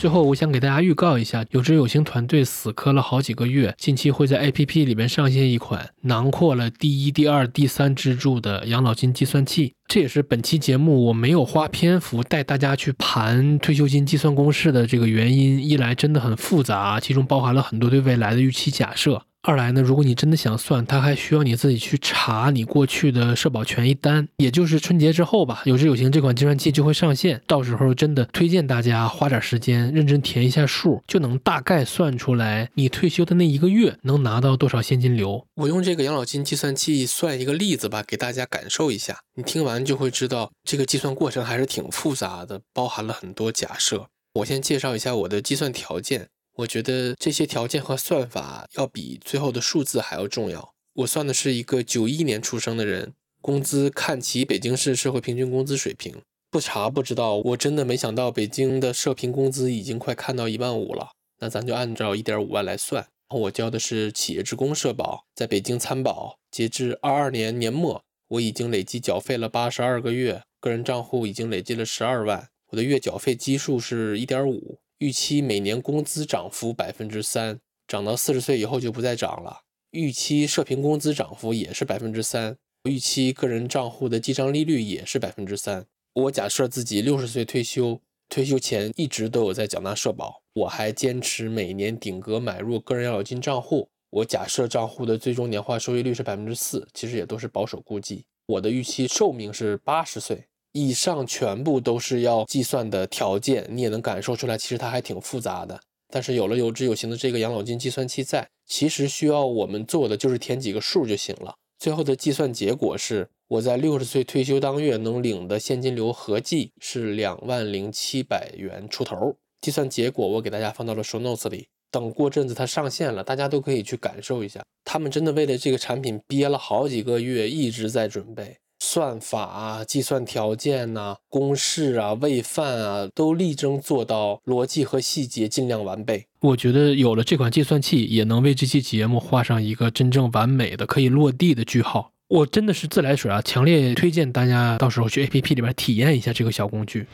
[0.00, 9.74] 最后，我想给大家预告一下，有知有行团队死磕了好几个月，近期会在 APP 里面上线一款囊括了第一、第二、第三支柱的养老金计算器。
[9.88, 15.62] 这也是本期节目我没有花篇幅带大家去盘退休金计算公式的这个原因。
[15.62, 19.20] 一来真的很复杂，其中包含了很多对未来的预期假设。
[19.42, 35.46] 二来呢，如果你真的想算，它还需要你自己去查你过去的社保权益单，也就是春节之后吧，有知有行这款计算器就会上线，到时候真的推荐大家花点时间认真填一下数，就能大概算出来你退休的那一个月能拿到多少现金流。
[35.54, 44.08] 我用这个养老金计算器算一个例子吧，给大家感受一下，你听完就会知道这个计算过程还是挺复杂的，包含了很多假设。
[44.34, 46.28] 我先介绍一下我的计算条件。
[46.60, 50.74] 我觉得这些条件和算法要比最后的数字还要重要。
[50.94, 57.36] 我算的是一个九一年出生的人，工资看齐北京市社会平均工资水平，不查不知道。
[57.36, 61.10] 我真的没想到北京的社平工资已经快看到一万五了。
[61.38, 63.02] 那咱就按照一点五万来算。
[63.02, 72.48] 然后我交的是企业职工社保，在北京参保，截至二二年年末，我已经累计缴费了八十二个月，个人账户已经累计了十二万。
[72.70, 79.62] 我的月缴费基数是一点五，预期每年工资涨幅百分之三，涨到四十岁以后就不再涨了。
[79.92, 85.86] 预期社平工资涨幅也是百分之三，预期个人账户的记账利率也是百分之三。
[86.12, 87.98] 我假设自己六十岁退休，
[88.28, 93.88] 退休前一直都有在缴纳社保，我还坚持每年顶格买入个人养老金账户。
[94.10, 98.26] 我假设账户的最终年化收益率是百分之四，其实也都是保守估计。
[98.44, 103.66] 我的预期寿命是八十岁以上，全部都是要计算的条件。
[103.70, 105.80] 你也能感受出来，其实它还挺复杂的。
[106.12, 111.54] 但是有了有知有行的这个养老金计算器在，其实需要我们做的就是填几个数就行了。
[111.78, 119.36] 最后的计算结果是，我在六十岁退休当月能领的现金流合计是两万零七百元出头。
[119.60, 121.68] 计算结果我给大家放到了 show notes 里。
[121.92, 124.62] 等过阵子它上线了，大家都可以去感受一下。
[124.84, 128.58] 他们真的为了这个产品憋了好几个月，一直在准备
[128.92, 136.26] 算法啊、计算条件呐、公式啊、喂饭啊，都力争做到逻辑和细节尽量完备。
[136.40, 142.10] 我觉得有了这款计算器，也能为这期节目画上一个真正完美的、可以落地的句号。
[142.26, 147.06] 我真的是自来水啊，强烈推荐大家到时候去 APP 里边体验一下这个小工具。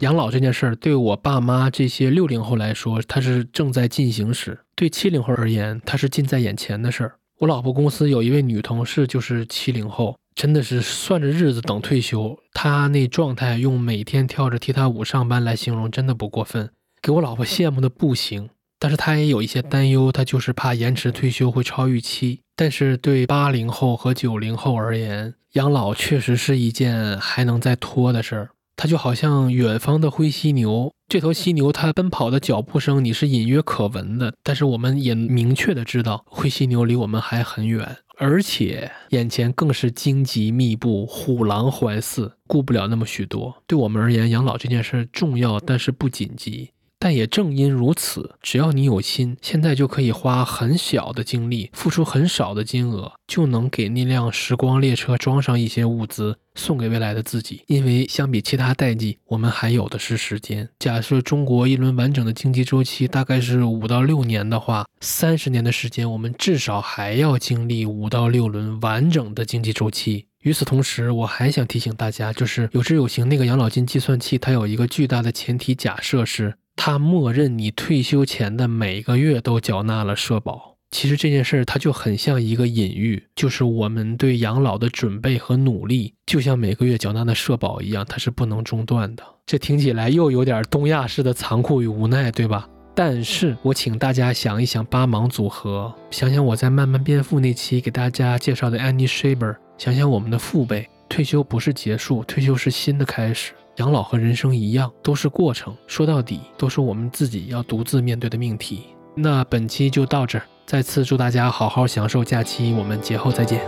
[0.00, 7.16] 养老这件事儿，对我爸妈这些六零后来说，它是正在进行时；对七零后而言，它是近在眼前的事儿。
[7.38, 12.38] 我老婆公司有一位女同事，就是七零后，真的是算着日子等退休。
[12.54, 16.70] 她那状态，用每天跳着踢踏舞上班来形容，真的不过分，
[17.02, 18.48] 给我老婆羡慕的不行。
[18.78, 22.40] 但是她也有一些担忧，她就是怕延迟退休会超预期。
[22.56, 28.50] 但是对八零后和九零后而言，养老确实是一件还能再拖的事儿。
[28.80, 43.54] 它就好像远方的灰犀牛，这头犀牛它奔跑的脚步声你是隐约可闻的，但是我们也明确的知道灰犀牛离我们还很远，而且眼前更是荆棘密布，虎狼环伺，顾不了那么许多。
[43.66, 46.70] 对我们而言，养老这件事重要，但是不紧急。
[47.02, 57.62] 但也正因如此，只要你有心，现在就可以花很小的精力，付出很少的金额，就能给那辆时光列车装上一些物资，送给未来的自己。
[57.68, 60.68] 因为相比其他代际，我们还有的是时间。
[60.78, 70.26] 假设中国一轮完整的经济周期大概是五到六年的话，三十年的时间，我们至少还要经历五到六轮完整的经济周期。
[70.42, 76.54] 与此同时，我还想提醒大家，就是有知有行那个养老金计算器，它有一个巨大的前提假设是。
[76.82, 80.78] 他默认你退休前的每个月都缴纳了社保。
[80.90, 89.22] 其实这件事儿，它就很像一个隐喻，就是我们对养老的准备和努力，就像每个月缴纳的社保一样，它是不能中断的。
[89.44, 92.66] 这听起来又有点东亚式的残酷与无奈，对吧？
[92.94, 103.52] 但是我请大家想一想八芒组合，想想我在《慢慢变富》那期给大家介绍的 Annie Shaber，想想我们的父辈，退休不是结束，退休是新的开始。
[103.76, 108.84] 养老和人生一样，都是过程，说到底都是我们自己要独自面对的命题。
[109.14, 113.64] 那本期就到这儿，再次祝大家好好享受假期，我们节后再见。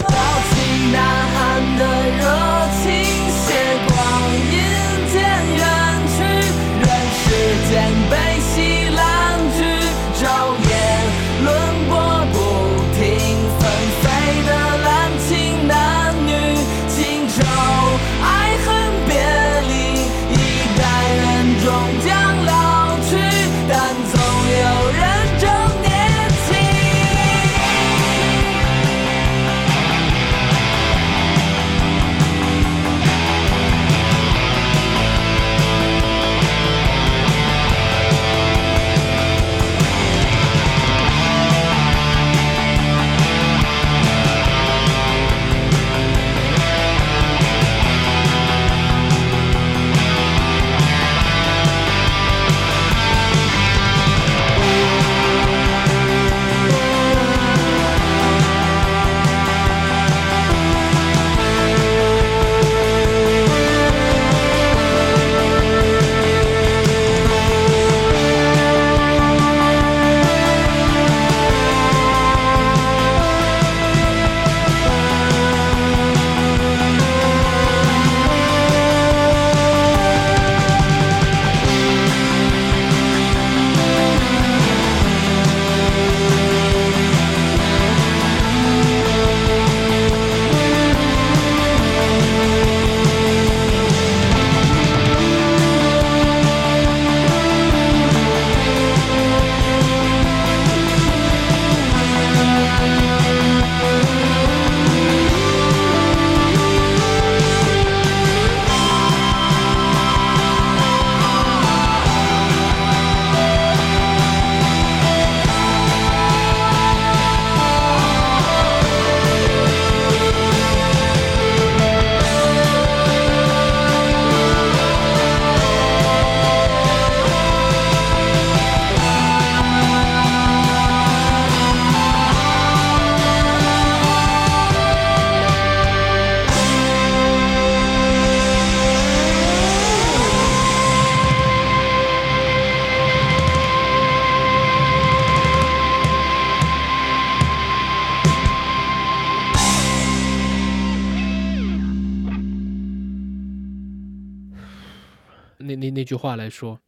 [156.12, 156.78] 句话来说，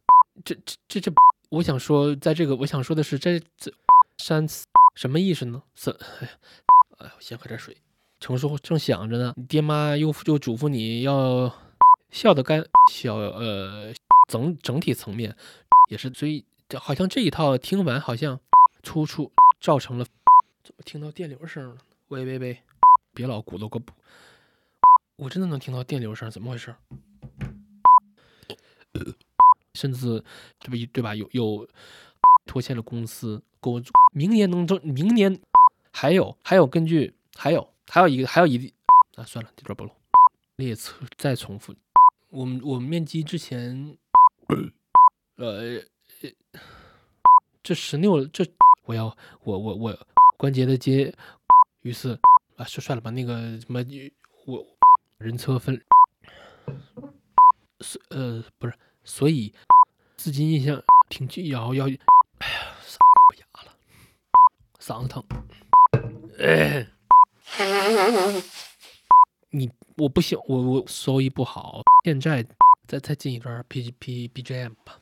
[0.43, 1.11] 这这这这，
[1.49, 3.73] 我想说，在这个我想说的是，这这
[4.19, 4.47] 山
[4.93, 5.63] 什么意思呢？
[5.73, 6.27] 是哎
[7.07, 7.75] 呀，我先喝点水。
[8.19, 11.51] 程叔正想着呢，你爹妈又又嘱咐你要
[12.11, 13.91] 笑得干小呃
[14.29, 15.35] 整整体层面
[15.89, 16.45] 也是，所以
[16.75, 18.39] 好像这一套听完好像
[18.83, 20.05] 出处造成了，
[20.63, 21.77] 怎么听到电流声了？
[22.09, 22.59] 喂喂喂，
[23.15, 23.91] 别老鼓捣个补，
[25.15, 26.75] 我真的能听到电流声，怎么回事？
[29.73, 30.23] 甚至
[30.59, 31.15] 对吧对吧？
[31.15, 31.67] 有有
[32.45, 33.81] 拖欠了公司，给我
[34.13, 35.39] 明年能挣，明年
[35.91, 38.73] 还有还有根据还有还有一个还有一
[39.15, 39.91] 啊算了，这段不录。
[40.57, 41.75] 列车再重复，
[42.29, 43.97] 我们我们面基之前，
[45.35, 45.81] 呃，
[47.61, 48.45] 这十六这
[48.85, 49.05] 我要
[49.43, 51.13] 我我我关节的接，
[51.81, 52.17] 于是
[52.55, 53.83] 啊算算了吧，那个什么
[54.45, 54.65] 我
[55.17, 55.83] 人车分，
[57.79, 58.73] 所呃不是。
[59.03, 59.53] 所以，
[60.17, 63.71] 至今印象挺记，要要，哎呀，嗓子哑了，
[64.79, 65.23] 嗓子疼。
[69.51, 71.83] 你我不行，我我收益不好。
[72.03, 72.43] 现在
[72.87, 74.99] 再再进一段 P P B G M 吧。